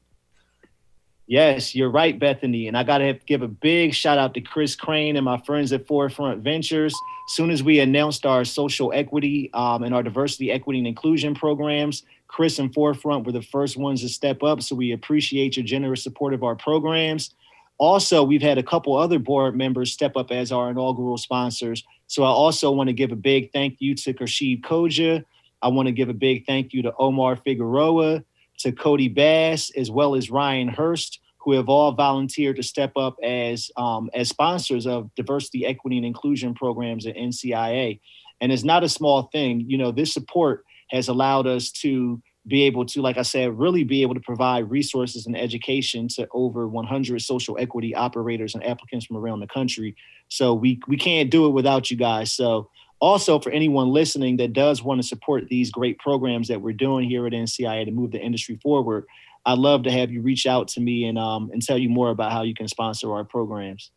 Yes, 1.34 1.74
you're 1.74 1.89
right, 1.89 2.19
Bethany. 2.19 2.67
And 2.67 2.78
I 2.78 2.84
got 2.84 3.00
to 3.00 3.13
give 3.26 3.41
a 3.41 3.48
big 3.48 3.96
shout 3.96 4.19
out 4.19 4.36
to 4.36 4.41
Chris 4.41 4.76
Crane 4.76 5.15
and 5.15 5.26
my 5.26 5.39
friends 5.39 5.74
at 5.74 5.88
Forefront 5.88 6.43
Ventures. 6.43 6.93
Soon 7.28 7.50
as 7.50 7.63
we 7.63 7.80
announced 7.80 8.24
our 8.24 8.46
social 8.46 8.93
equity 8.93 9.50
um, 9.56 9.82
and 9.82 9.96
our 9.96 10.04
diversity, 10.04 10.52
equity, 10.52 10.78
and 10.78 10.88
inclusion 10.88 11.34
programs, 11.34 12.04
Chris 12.28 12.60
and 12.60 12.72
Forefront 12.72 13.26
were 13.26 13.32
the 13.32 13.41
first 13.41 13.78
ones 13.78 14.02
to 14.02 14.10
step 14.10 14.43
up. 14.43 14.62
So 14.62 14.76
we 14.76 14.91
appreciate 14.91 15.58
your 15.58 15.65
generous 15.65 16.04
support 16.04 16.36
of 16.36 16.43
our 16.43 16.56
programs. 16.56 17.34
Also, 17.80 18.24
we've 18.24 18.43
had 18.43 18.60
a 18.60 18.63
couple 18.63 18.96
other 18.96 19.17
board 19.17 19.58
members 19.58 19.91
step 19.91 20.15
up 20.15 20.30
as 20.30 20.52
our 20.52 20.69
inaugural 20.69 21.17
sponsors. 21.17 21.84
So 22.06 22.22
I 22.22 22.30
also 22.30 22.69
want 22.69 22.89
to 22.89 22.93
give 22.93 23.12
a 23.12 23.15
big 23.15 23.52
thank 23.52 23.78
you 23.80 23.96
to 23.96 24.13
Khurshid 24.13 24.62
Khoja. 24.62 25.26
I 25.63 25.69
want 25.69 25.88
to 25.88 25.93
give 25.93 26.10
a 26.10 26.13
big 26.13 26.46
thank 26.46 26.74
you 26.74 26.84
to 26.84 26.93
Omar 27.00 27.38
Figueroa 27.38 28.24
to 28.60 28.72
Cody 28.72 29.10
Bass, 29.10 29.72
as 29.72 29.89
well 29.89 30.13
as 30.13 30.30
Ryan 30.30 30.67
Hurst, 30.67 31.19
who 31.43 31.53
have 31.53 31.69
all 31.69 31.91
volunteered 31.91 32.56
to 32.56 32.63
step 32.63 32.93
up 32.95 33.15
as 33.23 33.69
um, 33.77 34.10
as 34.13 34.29
sponsors 34.29 34.88
of 34.88 35.13
diversity, 35.15 35.65
equity, 35.65 35.97
and 35.97 36.06
inclusion 36.06 36.53
programs 36.53 37.06
at 37.06 37.15
NCIA. 37.15 37.99
And 38.41 38.51
it's 38.51 38.63
not 38.63 38.84
a 38.84 38.89
small 38.89 39.23
thing. 39.32 39.65
You 39.67 39.77
know, 39.77 39.91
this 39.91 40.13
support 40.13 40.65
has 40.91 41.08
allowed 41.08 41.47
us 41.47 41.71
to 41.71 42.21
be 42.45 42.63
able 42.63 42.86
to, 42.86 43.01
like 43.01 43.17
I 43.17 43.21
said, 43.21 43.58
really 43.58 43.84
be 43.84 44.01
able 44.01 44.15
to 44.15 44.19
provide 44.19 44.69
resources 44.69 45.25
and 45.25 45.38
education 45.38 46.10
to 46.10 46.27
over 46.34 46.67
100 46.67 47.21
social 47.21 47.58
equity 47.58 47.95
operators 47.95 48.53
and 48.53 48.65
applicants 48.65 49.06
from 49.06 49.17
around 49.17 49.39
the 49.39 49.47
country. 49.47 49.95
So 50.27 50.53
we 50.53 50.79
we 50.88 50.97
can't 50.97 51.29
do 51.29 51.45
it 51.45 51.51
without 51.51 51.89
you 51.89 51.97
guys. 51.97 52.32
So 52.32 52.69
also 52.99 53.39
for 53.39 53.51
anyone 53.51 53.89
listening 53.89 54.38
that 54.38 54.53
does 54.53 54.82
want 54.82 55.01
to 55.01 55.08
support 55.08 55.47
these 55.49 55.71
great 55.71 55.99
programs 55.99 56.47
that 56.47 56.62
we're 56.62 56.73
doing 56.73 57.10
here 57.10 57.27
at 57.27 57.34
NCIA 57.34 57.86
to 57.86 57.91
move 57.91 58.12
the 58.12 58.19
industry 58.19 58.58
forward, 58.62 59.06
I'd 59.45 59.60
love 59.60 59.84
to 59.84 59.91
have 59.91 60.12
you 60.12 60.21
reach 60.21 60.47
out 60.47 60.69
to 60.69 60.82
me 60.82 61.06
and 61.06 61.17
um, 61.17 61.49
and 61.51 61.62
tell 61.62 61.77
you 61.77 61.89
more 61.89 62.10
about 62.10 62.32
how 62.32 62.43
you 62.43 62.53
can 62.53 62.67
sponsor 62.67 63.13
our 63.13 63.23
programs. 63.23 63.91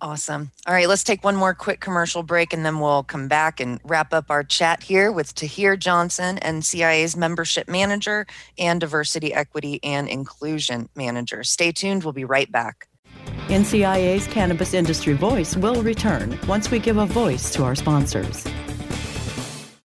Awesome. 0.00 0.50
All 0.66 0.74
right, 0.74 0.88
let's 0.88 1.04
take 1.04 1.24
one 1.24 1.36
more 1.36 1.54
quick 1.54 1.80
commercial 1.80 2.22
break 2.22 2.52
and 2.52 2.64
then 2.64 2.80
we'll 2.80 3.04
come 3.04 3.28
back 3.28 3.60
and 3.60 3.80
wrap 3.84 4.12
up 4.12 4.30
our 4.30 4.42
chat 4.42 4.82
here 4.82 5.10
with 5.10 5.34
Tahir 5.34 5.76
Johnson, 5.76 6.36
and 6.38 6.62
NCIA's 6.62 7.16
membership 7.16 7.68
manager 7.68 8.26
and 8.58 8.80
diversity, 8.80 9.32
equity, 9.32 9.80
and 9.82 10.08
inclusion 10.08 10.88
manager. 10.94 11.42
Stay 11.44 11.72
tuned. 11.72 12.04
We'll 12.04 12.12
be 12.12 12.24
right 12.24 12.50
back. 12.50 12.88
NCIA's 13.46 14.26
Cannabis 14.26 14.74
Industry 14.74 15.14
Voice 15.14 15.56
will 15.56 15.82
return 15.82 16.38
once 16.46 16.70
we 16.70 16.78
give 16.78 16.98
a 16.98 17.06
voice 17.06 17.52
to 17.52 17.64
our 17.64 17.74
sponsors. 17.74 18.46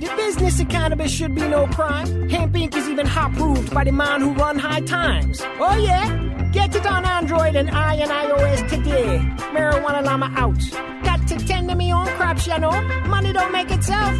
The 0.00 0.10
business 0.16 0.58
of 0.60 0.68
cannabis 0.70 1.12
should 1.12 1.34
be 1.34 1.46
no 1.46 1.66
crime. 1.66 2.06
Hempire 2.30 2.74
is 2.74 2.88
even 2.88 3.06
hot 3.06 3.34
proved 3.34 3.74
by 3.74 3.84
the 3.84 3.92
man 3.92 4.22
who 4.22 4.32
run 4.32 4.58
high 4.58 4.80
times. 4.80 5.42
Oh 5.58 5.76
yeah? 5.76 6.50
Get 6.52 6.74
it 6.74 6.86
on 6.86 7.04
Android 7.04 7.54
and 7.54 7.70
I 7.70 7.96
and 7.96 8.10
iOS 8.10 8.66
today. 8.70 9.18
Marijuana 9.52 10.02
Llama 10.02 10.32
out. 10.36 11.04
Got 11.04 11.28
to 11.28 11.36
tend 11.46 11.68
to 11.68 11.74
me 11.74 11.92
own 11.92 12.06
crops, 12.16 12.46
you 12.46 12.58
know. 12.58 12.80
Money 13.08 13.34
don't 13.34 13.52
make 13.52 13.70
itself. 13.70 14.14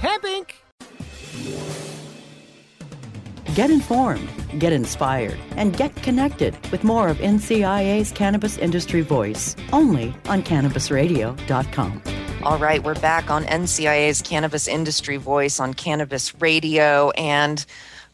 Hempire 0.00 0.46
Get 3.54 3.70
informed, 3.70 4.28
get 4.58 4.72
inspired, 4.72 5.38
and 5.56 5.76
get 5.76 5.94
connected 5.96 6.56
with 6.70 6.84
more 6.84 7.08
of 7.08 7.18
NCIA's 7.18 8.12
Cannabis 8.12 8.56
Industry 8.58 9.00
Voice 9.00 9.56
only 9.72 10.14
on 10.26 10.42
CannabisRadio.com. 10.42 12.13
All 12.44 12.58
right, 12.58 12.84
we're 12.84 12.94
back 12.96 13.30
on 13.30 13.44
NCIA's 13.44 14.20
Cannabis 14.20 14.68
Industry 14.68 15.16
Voice 15.16 15.58
on 15.58 15.72
Cannabis 15.72 16.38
Radio. 16.42 17.08
And 17.12 17.64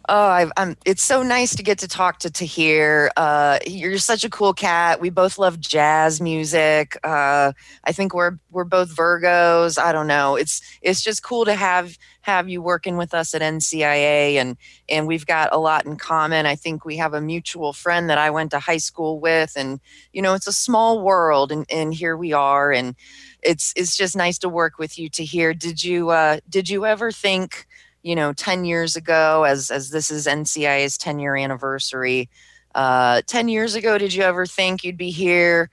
oh, 0.09 0.29
I, 0.29 0.49
am 0.57 0.77
it's 0.87 1.03
so 1.03 1.25
nice 1.25 1.57
to 1.57 1.65
get 1.65 1.81
to 1.81 1.89
talk 1.89 2.21
to 2.21 2.31
Tahir. 2.31 3.11
Uh, 3.17 3.59
you're 3.67 3.99
such 3.99 4.23
a 4.23 4.31
cool 4.31 4.53
cat. 4.53 5.01
We 5.01 5.11
both 5.11 5.37
love 5.37 5.59
jazz 5.59 6.21
music. 6.21 6.97
Uh, 7.03 7.55
I 7.83 7.91
think 7.91 8.15
we're 8.15 8.39
we're 8.53 8.63
both 8.63 8.95
Virgos. 8.95 9.83
I 9.83 9.91
don't 9.91 10.07
know. 10.07 10.37
It's 10.37 10.63
it's 10.81 11.03
just 11.03 11.25
cool 11.25 11.45
to 11.47 11.57
have 11.57 11.99
have 12.21 12.49
you 12.49 12.63
working 12.63 12.97
with 12.97 13.15
us 13.15 13.35
at 13.35 13.43
NCIA 13.43 14.35
and 14.35 14.57
and 14.89 15.09
we've 15.09 15.27
got 15.27 15.53
a 15.53 15.59
lot 15.59 15.87
in 15.87 15.97
common. 15.97 16.47
I 16.47 16.55
think 16.55 16.85
we 16.85 16.97
have 16.99 17.15
a 17.15 17.21
mutual 17.21 17.73
friend 17.73 18.09
that 18.11 18.19
I 18.19 18.31
went 18.31 18.53
to 18.53 18.61
high 18.61 18.77
school 18.77 19.19
with 19.19 19.55
and 19.57 19.81
you 20.13 20.23
know, 20.23 20.35
it's 20.35 20.47
a 20.47 20.53
small 20.53 21.03
world 21.03 21.51
and 21.51 21.67
and 21.69 21.93
here 21.93 22.17
we 22.17 22.33
are 22.33 22.71
and 22.73 22.95
it's 23.43 23.73
it's 23.77 23.97
just 23.97 24.17
nice 24.17 24.39
to 24.39 24.49
work 24.49 24.79
with 24.79 24.99
you 24.99 25.09
Tahir. 25.09 25.55
Did 25.55 25.83
you 25.83 26.11
uh 26.11 26.39
did 26.49 26.69
you 26.69 26.87
ever 26.87 27.13
think, 27.13 27.67
you 28.03 28.15
know, 28.15 28.33
10 28.33 28.65
years 28.65 28.97
ago 28.97 29.45
as 29.45 29.71
as 29.71 29.91
this 29.91 30.11
is 30.11 30.27
NCIA's 30.27 30.99
10 30.99 31.19
year 31.19 31.37
anniversary, 31.37 32.29
uh 32.75 33.23
10 33.27 33.49
years 33.49 33.75
ago 33.75 33.99
did 33.99 34.13
you 34.13 34.23
ever 34.23 34.47
think 34.47 34.85
you'd 34.85 34.97
be 34.97 35.11
here 35.11 35.71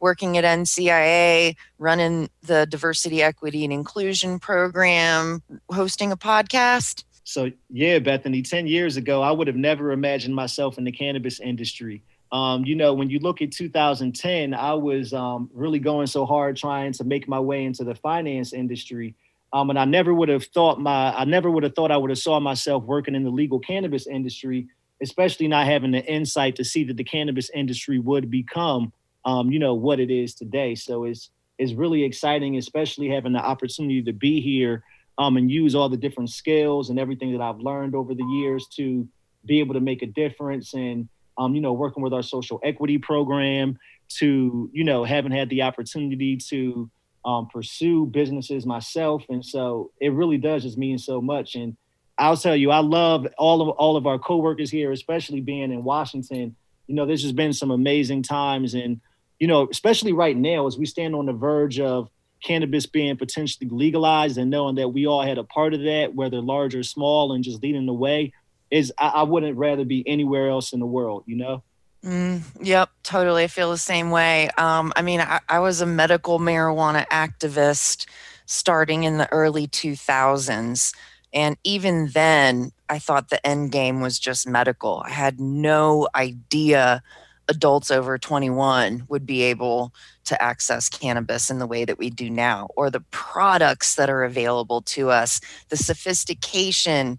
working 0.00 0.36
at 0.38 0.44
NCIA, 0.44 1.56
running 1.78 2.30
the 2.42 2.66
diversity, 2.66 3.22
equity, 3.22 3.64
and 3.64 3.72
inclusion 3.72 4.38
program, 4.38 5.42
hosting 5.70 6.12
a 6.12 6.16
podcast. 6.16 7.04
So, 7.24 7.50
yeah, 7.68 7.98
Bethany, 7.98 8.42
10 8.42 8.66
years 8.66 8.96
ago, 8.96 9.22
I 9.22 9.30
would 9.30 9.48
have 9.48 9.56
never 9.56 9.92
imagined 9.92 10.34
myself 10.34 10.78
in 10.78 10.84
the 10.84 10.92
cannabis 10.92 11.40
industry. 11.40 12.02
Um, 12.30 12.64
you 12.64 12.74
know, 12.74 12.92
when 12.92 13.08
you 13.10 13.18
look 13.20 13.40
at 13.40 13.52
2010, 13.52 14.54
I 14.54 14.74
was 14.74 15.12
um, 15.14 15.50
really 15.54 15.78
going 15.78 16.06
so 16.06 16.26
hard 16.26 16.56
trying 16.56 16.92
to 16.92 17.04
make 17.04 17.26
my 17.26 17.40
way 17.40 17.64
into 17.64 17.84
the 17.84 17.94
finance 17.94 18.52
industry. 18.52 19.14
Um, 19.52 19.70
and 19.70 19.78
I 19.78 19.86
never 19.86 20.12
would 20.12 20.28
have 20.28 20.44
thought 20.44 20.78
my, 20.78 21.14
I 21.16 21.24
never 21.24 21.50
would 21.50 21.62
have 21.62 21.74
thought 21.74 21.90
I 21.90 21.96
would 21.96 22.10
have 22.10 22.18
saw 22.18 22.38
myself 22.38 22.84
working 22.84 23.14
in 23.14 23.24
the 23.24 23.30
legal 23.30 23.58
cannabis 23.58 24.06
industry, 24.06 24.68
especially 25.02 25.48
not 25.48 25.66
having 25.66 25.90
the 25.90 26.04
insight 26.04 26.56
to 26.56 26.64
see 26.64 26.84
that 26.84 26.98
the 26.98 27.04
cannabis 27.04 27.48
industry 27.50 27.98
would 27.98 28.30
become 28.30 28.92
um, 29.28 29.50
you 29.50 29.58
know, 29.58 29.74
what 29.74 30.00
it 30.00 30.10
is 30.10 30.34
today. 30.34 30.74
So 30.74 31.04
it's 31.04 31.30
it's 31.58 31.72
really 31.72 32.04
exciting, 32.04 32.56
especially 32.56 33.08
having 33.08 33.32
the 33.32 33.40
opportunity 33.40 34.00
to 34.02 34.12
be 34.12 34.40
here 34.40 34.84
um, 35.18 35.36
and 35.36 35.50
use 35.50 35.74
all 35.74 35.88
the 35.88 35.96
different 35.96 36.30
skills 36.30 36.88
and 36.88 36.98
everything 36.98 37.32
that 37.32 37.42
I've 37.42 37.58
learned 37.58 37.96
over 37.96 38.14
the 38.14 38.24
years 38.24 38.66
to 38.76 39.06
be 39.44 39.58
able 39.58 39.74
to 39.74 39.80
make 39.80 40.02
a 40.02 40.06
difference 40.06 40.72
and 40.74 41.08
um, 41.38 41.54
you 41.54 41.60
know, 41.60 41.72
working 41.72 42.02
with 42.02 42.12
our 42.12 42.22
social 42.22 42.60
equity 42.64 42.98
program 42.98 43.78
to, 44.08 44.68
you 44.72 44.84
know, 44.84 45.04
having 45.04 45.32
had 45.32 45.48
the 45.48 45.62
opportunity 45.62 46.36
to 46.36 46.90
um, 47.24 47.48
pursue 47.52 48.06
businesses 48.06 48.66
myself. 48.66 49.24
And 49.28 49.44
so 49.44 49.92
it 50.00 50.12
really 50.12 50.38
does 50.38 50.64
just 50.64 50.78
mean 50.78 50.98
so 50.98 51.20
much. 51.20 51.54
And 51.54 51.76
I'll 52.18 52.36
tell 52.36 52.56
you, 52.56 52.70
I 52.70 52.78
love 52.78 53.26
all 53.38 53.62
of 53.62 53.68
all 53.70 53.96
of 53.96 54.06
our 54.06 54.18
coworkers 54.18 54.70
here, 54.70 54.90
especially 54.90 55.40
being 55.40 55.72
in 55.72 55.84
Washington. 55.84 56.56
You 56.88 56.94
know, 56.94 57.06
there's 57.06 57.22
just 57.22 57.36
been 57.36 57.52
some 57.52 57.70
amazing 57.70 58.22
times, 58.22 58.74
and 58.74 59.00
you 59.38 59.46
know, 59.46 59.68
especially 59.70 60.12
right 60.12 60.36
now 60.36 60.66
as 60.66 60.76
we 60.76 60.86
stand 60.86 61.14
on 61.14 61.26
the 61.26 61.32
verge 61.32 61.78
of 61.78 62.08
cannabis 62.42 62.86
being 62.86 63.16
potentially 63.16 63.68
legalized, 63.70 64.36
and 64.36 64.50
knowing 64.50 64.76
that 64.76 64.88
we 64.88 65.06
all 65.06 65.22
had 65.22 65.38
a 65.38 65.44
part 65.44 65.74
of 65.74 65.82
that, 65.82 66.14
whether 66.14 66.40
large 66.40 66.74
or 66.74 66.82
small, 66.82 67.32
and 67.32 67.44
just 67.44 67.62
leading 67.62 67.86
the 67.86 67.92
way, 67.92 68.32
is 68.70 68.92
I, 68.98 69.08
I 69.08 69.22
wouldn't 69.22 69.56
rather 69.56 69.84
be 69.84 70.06
anywhere 70.06 70.48
else 70.48 70.72
in 70.72 70.80
the 70.80 70.86
world. 70.86 71.24
You 71.26 71.36
know. 71.36 71.62
Mm, 72.04 72.42
yep, 72.62 72.90
totally. 73.02 73.44
I 73.44 73.48
feel 73.48 73.70
the 73.70 73.78
same 73.78 74.10
way. 74.10 74.50
Um, 74.56 74.92
I 74.94 75.02
mean, 75.02 75.20
I, 75.20 75.40
I 75.48 75.58
was 75.58 75.80
a 75.80 75.86
medical 75.86 76.38
marijuana 76.38 77.06
activist 77.08 78.06
starting 78.46 79.02
in 79.02 79.18
the 79.18 79.30
early 79.32 79.66
2000s. 79.66 80.94
And 81.32 81.56
even 81.64 82.08
then, 82.08 82.70
I 82.88 82.98
thought 82.98 83.28
the 83.28 83.44
end 83.46 83.72
game 83.72 84.00
was 84.00 84.18
just 84.18 84.46
medical. 84.46 85.02
I 85.04 85.10
had 85.10 85.40
no 85.40 86.08
idea 86.14 87.02
adults 87.48 87.90
over 87.90 88.18
21 88.18 89.06
would 89.08 89.26
be 89.26 89.42
able 89.42 89.92
to 90.24 90.40
access 90.42 90.88
cannabis 90.88 91.50
in 91.50 91.58
the 91.58 91.66
way 91.66 91.84
that 91.84 91.98
we 91.98 92.10
do 92.10 92.28
now, 92.30 92.68
or 92.76 92.90
the 92.90 93.00
products 93.10 93.94
that 93.94 94.10
are 94.10 94.22
available 94.22 94.82
to 94.82 95.10
us, 95.10 95.40
the 95.70 95.76
sophistication. 95.76 97.18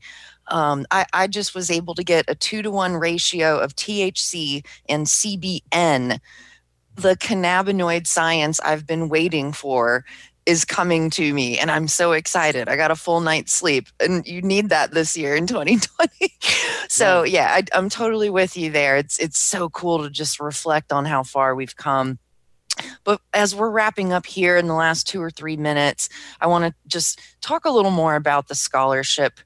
Um, 0.49 0.85
I, 0.91 1.05
I 1.13 1.27
just 1.27 1.55
was 1.55 1.69
able 1.71 1.95
to 1.95 2.03
get 2.03 2.25
a 2.27 2.35
two 2.35 2.61
to 2.61 2.71
one 2.71 2.95
ratio 2.95 3.59
of 3.59 3.75
THC 3.75 4.65
and 4.87 5.05
CBN 5.05 6.19
the 6.99 7.15
cannabinoid 7.15 8.05
science 8.05 8.59
I've 8.59 8.85
been 8.85 9.07
waiting 9.07 9.53
for 9.53 10.03
is 10.45 10.65
coming 10.65 11.09
to 11.11 11.33
me 11.33 11.57
and 11.59 11.69
I'm 11.69 11.87
so 11.87 12.11
excited. 12.11 12.67
I 12.67 12.75
got 12.75 12.91
a 12.91 12.95
full 12.95 13.21
night's 13.21 13.53
sleep 13.53 13.87
and 13.99 14.25
you 14.27 14.41
need 14.41 14.69
that 14.69 14.91
this 14.91 15.15
year 15.15 15.35
in 15.35 15.47
2020. 15.47 16.33
so 16.89 17.23
yeah, 17.23 17.51
I, 17.53 17.63
I'm 17.73 17.89
totally 17.89 18.29
with 18.29 18.57
you 18.57 18.71
there. 18.71 18.97
It's 18.97 19.17
it's 19.19 19.37
so 19.37 19.69
cool 19.69 20.03
to 20.03 20.09
just 20.09 20.39
reflect 20.39 20.91
on 20.91 21.05
how 21.05 21.23
far 21.23 21.55
we've 21.55 21.75
come. 21.75 22.19
But 23.03 23.21
as 23.33 23.55
we're 23.55 23.69
wrapping 23.69 24.13
up 24.13 24.25
here 24.25 24.57
in 24.57 24.67
the 24.67 24.73
last 24.73 25.07
two 25.07 25.21
or 25.21 25.29
three 25.29 25.57
minutes, 25.57 26.09
I 26.39 26.47
want 26.47 26.65
to 26.65 26.73
just 26.87 27.19
talk 27.41 27.65
a 27.65 27.71
little 27.71 27.91
more 27.91 28.15
about 28.15 28.47
the 28.47 28.55
scholarship. 28.55 29.39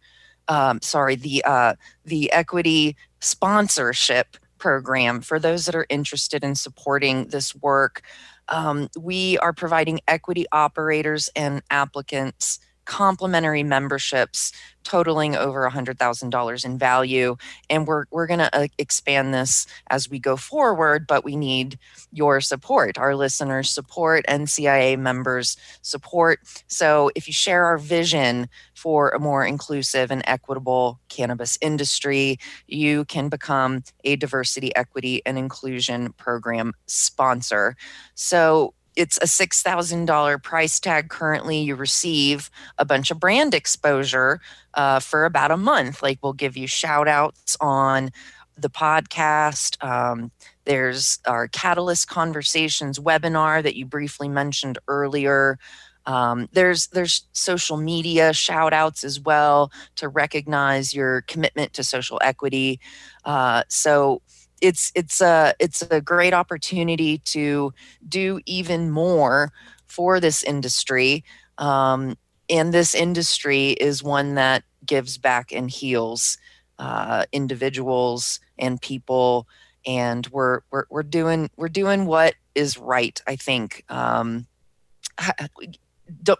Um, 0.48 0.82
sorry, 0.82 1.16
the 1.16 1.44
uh, 1.46 1.76
the 2.06 2.32
equity 2.32 2.96
sponsorship 3.20 4.38
program 4.58 5.22
for 5.22 5.40
those 5.40 5.66
that 5.66 5.76
are 5.76 5.86
interested 5.90 6.44
in 6.44 6.56
supporting 6.56 7.28
this 7.28 7.56
work. 7.56 8.02
Um, 8.50 8.90
we 9.00 9.38
are 9.40 9.54
providing 9.54 10.02
equity 10.08 10.46
operators 10.52 11.30
and 11.36 11.62
applicants 11.70 12.60
complimentary 12.86 13.64
memberships 13.64 14.52
totaling 14.84 15.36
over 15.36 15.70
$100,000 15.70 16.66
in 16.66 16.78
value. 16.78 17.36
And 17.70 17.88
we're, 17.88 18.06
we're 18.12 18.28
going 18.28 18.40
to 18.40 18.56
uh, 18.56 18.68
expand 18.78 19.34
this 19.34 19.66
as 19.90 20.10
we 20.10 20.20
go 20.20 20.36
forward, 20.36 21.08
but 21.08 21.24
we 21.24 21.36
need 21.36 21.80
your 22.12 22.42
support, 22.42 22.98
our 22.98 23.16
listeners' 23.16 23.70
support, 23.70 24.26
NCIA 24.28 25.00
members' 25.00 25.58
support. 25.82 26.40
So 26.68 27.12
if 27.16 27.28
you 27.28 27.34
share 27.34 27.66
our 27.66 27.78
vision 27.78 28.50
for 28.74 29.10
a 29.10 29.20
more 29.20 29.46
inclusive 29.46 30.12
and 30.12 30.22
equitable 30.26 31.00
cannabis 31.10 31.58
industry, 31.62 32.38
you 32.68 33.06
can 33.06 33.30
become 33.30 33.84
a 34.04 34.16
diversity, 34.16 34.76
equity, 34.76 35.22
and 35.26 35.38
inclusion 35.38 36.14
program 36.14 36.74
sponsor. 36.88 37.76
So 38.16 38.74
it's 38.96 39.18
a 39.18 39.26
$6,000 39.26 40.44
price 40.44 40.80
tag 40.80 41.10
currently. 41.10 41.60
You 41.60 41.76
receive 41.76 42.50
a 42.78 42.86
bunch 42.86 43.12
of 43.12 43.20
brand 43.20 43.54
exposure 43.54 44.40
uh, 44.74 45.00
for 45.00 45.26
about 45.26 45.52
a 45.52 45.58
month. 45.58 46.02
Like 46.02 46.20
we'll 46.22 46.34
give 46.34 46.58
you 46.58 46.68
shout 46.68 47.08
outs 47.08 47.58
on 47.60 48.12
the 48.58 48.70
podcast. 48.70 49.84
Um, 49.84 50.32
there's 50.66 51.20
our 51.28 51.48
Catalyst 51.48 52.08
Conversations 52.08 53.00
webinar 53.00 53.64
that 53.64 53.76
you 53.76 53.86
briefly 53.86 54.30
mentioned 54.30 54.78
earlier. 54.88 55.58
Um, 56.06 56.50
there's 56.52 56.88
there's 56.88 57.26
social 57.32 57.78
media 57.78 58.34
shout 58.34 58.74
outs 58.74 59.04
as 59.04 59.20
well 59.20 59.72
to 59.96 60.08
recognize 60.10 60.94
your 60.94 61.22
commitment 61.22 61.74
to 61.74 61.84
social 61.84 62.20
equity. 62.22 62.80
Uh, 63.24 63.64
so 63.70 64.22
it's 64.64 64.92
it's 64.96 65.22
a 65.22 65.54
it's 65.60 65.82
a 65.92 66.00
great 66.00 66.34
opportunity 66.34 67.18
to 67.20 67.74
do 68.08 68.40
even 68.46 68.90
more 68.90 69.52
for 69.88 70.20
this 70.20 70.42
industry 70.42 71.24
um, 71.58 72.18
and 72.50 72.74
this 72.74 72.96
industry 72.96 73.72
is 73.72 74.02
one 74.02 74.36
that 74.36 74.64
gives 74.86 75.18
back 75.18 75.52
and 75.52 75.70
heals 75.70 76.38
uh, 76.80 77.26
individuals 77.32 78.40
and 78.58 78.82
people 78.82 79.48
and 79.86 80.28
we're, 80.28 80.62
we're 80.72 80.86
we're 80.90 81.04
doing 81.04 81.50
we're 81.58 81.68
doing 81.68 82.06
what 82.06 82.34
is 82.56 82.78
right 82.78 83.22
i 83.28 83.36
think 83.36 83.84
um, 83.90 84.48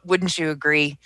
wouldn't 0.06 0.38
you 0.38 0.50
agree 0.50 0.98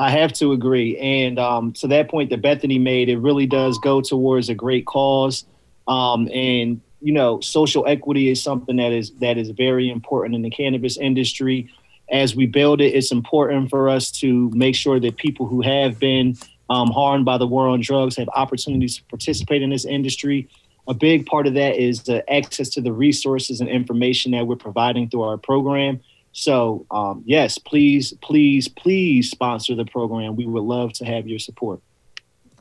I 0.00 0.10
have 0.10 0.32
to 0.34 0.52
agree. 0.52 0.96
And 0.98 1.40
um, 1.40 1.72
to 1.72 1.88
that 1.88 2.08
point 2.08 2.30
that 2.30 2.40
Bethany 2.40 2.78
made, 2.78 3.08
it 3.08 3.18
really 3.18 3.46
does 3.46 3.78
go 3.78 4.00
towards 4.00 4.48
a 4.48 4.54
great 4.54 4.86
cause. 4.86 5.44
Um, 5.88 6.28
and 6.32 6.80
you 7.00 7.12
know, 7.12 7.40
social 7.40 7.86
equity 7.86 8.28
is 8.28 8.42
something 8.42 8.76
that 8.76 8.92
is 8.92 9.10
that 9.20 9.38
is 9.38 9.50
very 9.50 9.90
important 9.90 10.34
in 10.34 10.42
the 10.42 10.50
cannabis 10.50 10.96
industry. 10.96 11.68
As 12.10 12.34
we 12.34 12.46
build 12.46 12.80
it, 12.80 12.94
it's 12.94 13.12
important 13.12 13.70
for 13.70 13.88
us 13.88 14.10
to 14.12 14.50
make 14.54 14.74
sure 14.74 14.98
that 15.00 15.16
people 15.16 15.46
who 15.46 15.60
have 15.60 15.98
been 15.98 16.36
um, 16.70 16.90
harmed 16.90 17.24
by 17.24 17.38
the 17.38 17.46
war 17.46 17.68
on 17.68 17.80
drugs 17.80 18.16
have 18.16 18.28
opportunities 18.34 18.96
to 18.96 19.04
participate 19.04 19.62
in 19.62 19.70
this 19.70 19.84
industry. 19.84 20.48
A 20.86 20.94
big 20.94 21.26
part 21.26 21.46
of 21.46 21.54
that 21.54 21.76
is 21.76 22.04
the 22.04 22.28
access 22.32 22.70
to 22.70 22.80
the 22.80 22.92
resources 22.92 23.60
and 23.60 23.68
information 23.68 24.32
that 24.32 24.46
we're 24.46 24.56
providing 24.56 25.08
through 25.08 25.22
our 25.22 25.36
program. 25.36 26.00
So, 26.32 26.86
um, 26.90 27.22
yes, 27.26 27.58
please, 27.58 28.14
please, 28.22 28.68
please 28.68 29.30
sponsor 29.30 29.74
the 29.74 29.84
program. 29.84 30.36
We 30.36 30.46
would 30.46 30.62
love 30.62 30.92
to 30.94 31.04
have 31.04 31.26
your 31.26 31.38
support. 31.38 31.80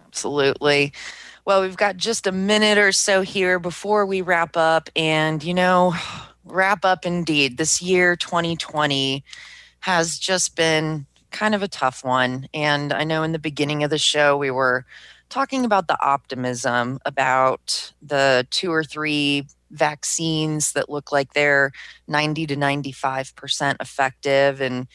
Absolutely. 0.07 0.93
Well, 1.47 1.62
we've 1.62 1.77
got 1.77 1.95
just 1.95 2.27
a 2.27 2.33
minute 2.33 2.77
or 2.77 2.91
so 2.91 3.21
here 3.21 3.57
before 3.57 4.05
we 4.05 4.21
wrap 4.21 4.57
up. 4.57 4.89
And, 4.97 5.41
you 5.41 5.53
know, 5.53 5.95
wrap 6.43 6.83
up 6.83 7.05
indeed. 7.05 7.57
This 7.57 7.81
year, 7.81 8.17
2020, 8.17 9.23
has 9.79 10.19
just 10.19 10.57
been 10.57 11.05
kind 11.31 11.55
of 11.55 11.63
a 11.63 11.69
tough 11.69 12.03
one. 12.03 12.49
And 12.53 12.91
I 12.91 13.05
know 13.05 13.23
in 13.23 13.31
the 13.31 13.39
beginning 13.39 13.86
of 13.86 13.89
the 13.89 13.97
show, 13.97 14.36
we 14.36 14.51
were 14.51 14.86
talking 15.29 15.63
about 15.63 15.88
the 15.88 15.97
optimism 16.05 16.99
about 17.05 17.93
the 18.01 18.45
two 18.49 18.73
or 18.73 18.83
three 18.83 19.47
vaccines 19.71 20.73
that 20.73 20.89
look 20.89 21.13
like 21.13 21.31
they're 21.31 21.71
90 22.10 22.45
to 22.47 22.57
95% 22.57 23.77
effective. 23.79 24.60
And, 24.60 24.88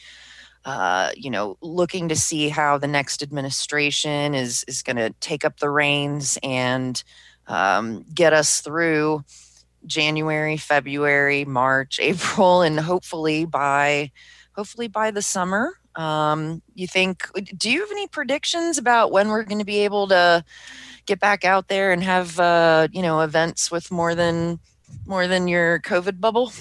uh, 0.65 1.11
you 1.15 1.29
know, 1.29 1.57
looking 1.61 2.09
to 2.09 2.15
see 2.15 2.49
how 2.49 2.77
the 2.77 2.87
next 2.87 3.21
administration 3.21 4.33
is 4.33 4.63
is 4.67 4.81
going 4.81 4.95
to 4.95 5.09
take 5.19 5.43
up 5.43 5.59
the 5.59 5.69
reins 5.69 6.37
and 6.41 7.03
um, 7.47 8.05
get 8.13 8.33
us 8.33 8.61
through 8.61 9.23
January, 9.85 10.57
February, 10.57 11.45
March, 11.45 11.99
April, 12.01 12.61
and 12.61 12.79
hopefully 12.79 13.45
by 13.45 14.11
hopefully 14.55 14.87
by 14.87 15.11
the 15.11 15.21
summer. 15.21 15.73
Um, 15.95 16.61
you 16.73 16.87
think? 16.87 17.27
Do 17.57 17.69
you 17.69 17.81
have 17.81 17.91
any 17.91 18.07
predictions 18.07 18.77
about 18.77 19.11
when 19.11 19.27
we're 19.27 19.43
going 19.43 19.59
to 19.59 19.65
be 19.65 19.79
able 19.79 20.07
to 20.07 20.43
get 21.05 21.19
back 21.19 21.43
out 21.43 21.67
there 21.67 21.91
and 21.91 22.03
have 22.03 22.39
uh, 22.39 22.87
you 22.91 23.01
know 23.01 23.19
events 23.19 23.69
with 23.69 23.91
more 23.91 24.15
than 24.15 24.59
more 25.05 25.27
than 25.27 25.47
your 25.47 25.79
COVID 25.79 26.19
bubble? 26.19 26.51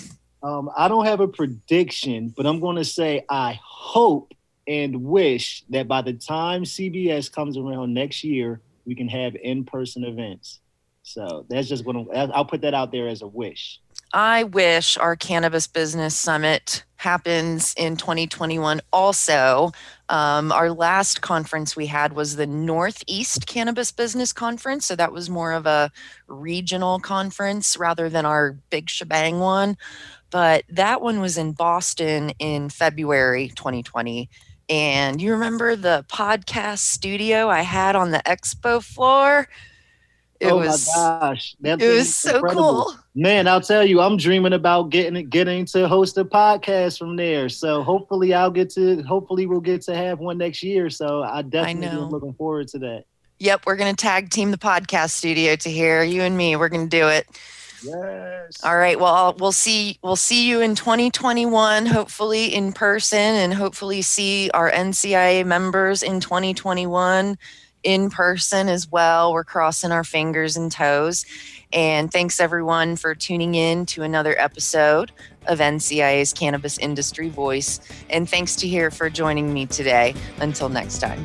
Um, 0.42 0.70
I 0.76 0.88
don't 0.88 1.06
have 1.06 1.20
a 1.20 1.28
prediction, 1.28 2.34
but 2.36 2.46
I'm 2.46 2.58
going 2.58 2.76
to 2.76 2.84
say 2.84 3.24
I 3.28 3.60
hope 3.82 4.32
and 4.68 5.02
wish 5.02 5.64
that 5.70 5.88
by 5.88 6.00
the 6.00 6.12
time 6.12 6.62
CBS 6.62 7.30
comes 7.30 7.56
around 7.56 7.92
next 7.92 8.22
year, 8.22 8.60
we 8.86 8.94
can 8.94 9.08
have 9.08 9.34
in-person 9.34 10.04
events. 10.04 10.60
So 11.02 11.44
that's 11.48 11.66
just 11.66 11.84
going 11.84 12.06
to. 12.06 12.12
I'll 12.12 12.44
put 12.44 12.60
that 12.60 12.74
out 12.74 12.92
there 12.92 13.08
as 13.08 13.22
a 13.22 13.26
wish. 13.26 13.80
I 14.12 14.44
wish 14.44 14.96
our 14.98 15.16
cannabis 15.16 15.66
business 15.66 16.14
summit 16.14 16.84
happens 16.94 17.74
in 17.76 17.96
2021 17.96 18.80
also. 18.92 19.72
Um, 20.08 20.52
our 20.52 20.70
last 20.70 21.20
conference 21.20 21.74
we 21.74 21.86
had 21.86 22.12
was 22.12 22.36
the 22.36 22.46
Northeast 22.46 23.48
Cannabis 23.48 23.90
Business 23.90 24.32
Conference. 24.32 24.86
So 24.86 24.94
that 24.94 25.12
was 25.12 25.28
more 25.28 25.50
of 25.50 25.66
a 25.66 25.90
regional 26.28 27.00
conference 27.00 27.76
rather 27.76 28.08
than 28.08 28.24
our 28.24 28.52
big 28.70 28.88
shebang 28.88 29.40
one 29.40 29.76
but 30.32 30.64
that 30.70 31.02
one 31.02 31.20
was 31.20 31.38
in 31.38 31.52
Boston 31.52 32.30
in 32.38 32.70
February 32.70 33.48
2020. 33.54 34.28
And 34.68 35.20
you 35.20 35.32
remember 35.32 35.76
the 35.76 36.04
podcast 36.08 36.78
studio 36.78 37.48
I 37.48 37.60
had 37.60 37.94
on 37.94 38.10
the 38.10 38.22
expo 38.24 38.82
floor? 38.82 39.46
It 40.40 40.50
oh 40.50 40.56
was, 40.56 40.88
my 40.88 41.18
gosh, 41.20 41.54
that 41.60 41.80
it 41.80 41.88
was 41.88 42.16
so 42.16 42.36
incredible. 42.36 42.84
cool. 42.84 42.94
Man, 43.14 43.46
I'll 43.46 43.60
tell 43.60 43.84
you, 43.84 44.00
I'm 44.00 44.16
dreaming 44.16 44.54
about 44.54 44.90
getting 44.90 45.28
getting 45.28 45.66
to 45.66 45.86
host 45.86 46.16
a 46.18 46.24
podcast 46.24 46.98
from 46.98 47.14
there. 47.14 47.48
So 47.48 47.82
hopefully, 47.82 48.34
I'll 48.34 48.50
get 48.50 48.70
to. 48.70 49.02
Hopefully, 49.02 49.46
we'll 49.46 49.60
get 49.60 49.82
to 49.82 49.94
have 49.94 50.18
one 50.18 50.38
next 50.38 50.62
year. 50.62 50.90
So 50.90 51.22
I 51.22 51.42
definitely 51.42 51.86
am 51.86 52.08
looking 52.08 52.32
forward 52.32 52.68
to 52.68 52.78
that. 52.80 53.04
Yep, 53.38 53.66
we're 53.66 53.76
going 53.76 53.94
to 53.94 54.00
tag 54.00 54.30
team 54.30 54.50
the 54.50 54.58
podcast 54.58 55.10
studio 55.10 55.54
Tahir. 55.54 56.02
You 56.02 56.22
and 56.22 56.36
me, 56.36 56.56
we're 56.56 56.70
going 56.70 56.88
to 56.88 56.96
do 56.96 57.06
it. 57.08 57.26
Yes. 57.84 58.62
All 58.64 58.76
right. 58.76 58.98
Well, 58.98 59.34
we'll 59.38 59.52
see. 59.52 59.98
We'll 60.02 60.16
see 60.16 60.48
you 60.48 60.60
in 60.60 60.74
2021, 60.74 61.86
hopefully 61.86 62.54
in 62.54 62.72
person, 62.72 63.18
and 63.18 63.54
hopefully 63.54 64.02
see 64.02 64.50
our 64.50 64.70
NCIA 64.70 65.44
members 65.44 66.02
in 66.02 66.20
2021 66.20 67.38
in 67.82 68.10
person 68.10 68.68
as 68.68 68.90
well. 68.90 69.32
We're 69.32 69.44
crossing 69.44 69.92
our 69.92 70.04
fingers 70.04 70.56
and 70.56 70.70
toes. 70.70 71.26
And 71.72 72.12
thanks 72.12 72.38
everyone 72.38 72.96
for 72.96 73.14
tuning 73.14 73.54
in 73.54 73.86
to 73.86 74.02
another 74.02 74.38
episode 74.38 75.10
of 75.46 75.58
NCIA's 75.58 76.32
Cannabis 76.32 76.78
Industry 76.78 77.28
Voice. 77.28 77.80
And 78.10 78.28
thanks 78.28 78.56
Tahir 78.56 78.90
for 78.90 79.08
joining 79.08 79.52
me 79.52 79.66
today. 79.66 80.14
Until 80.38 80.68
next 80.68 80.98
time. 80.98 81.24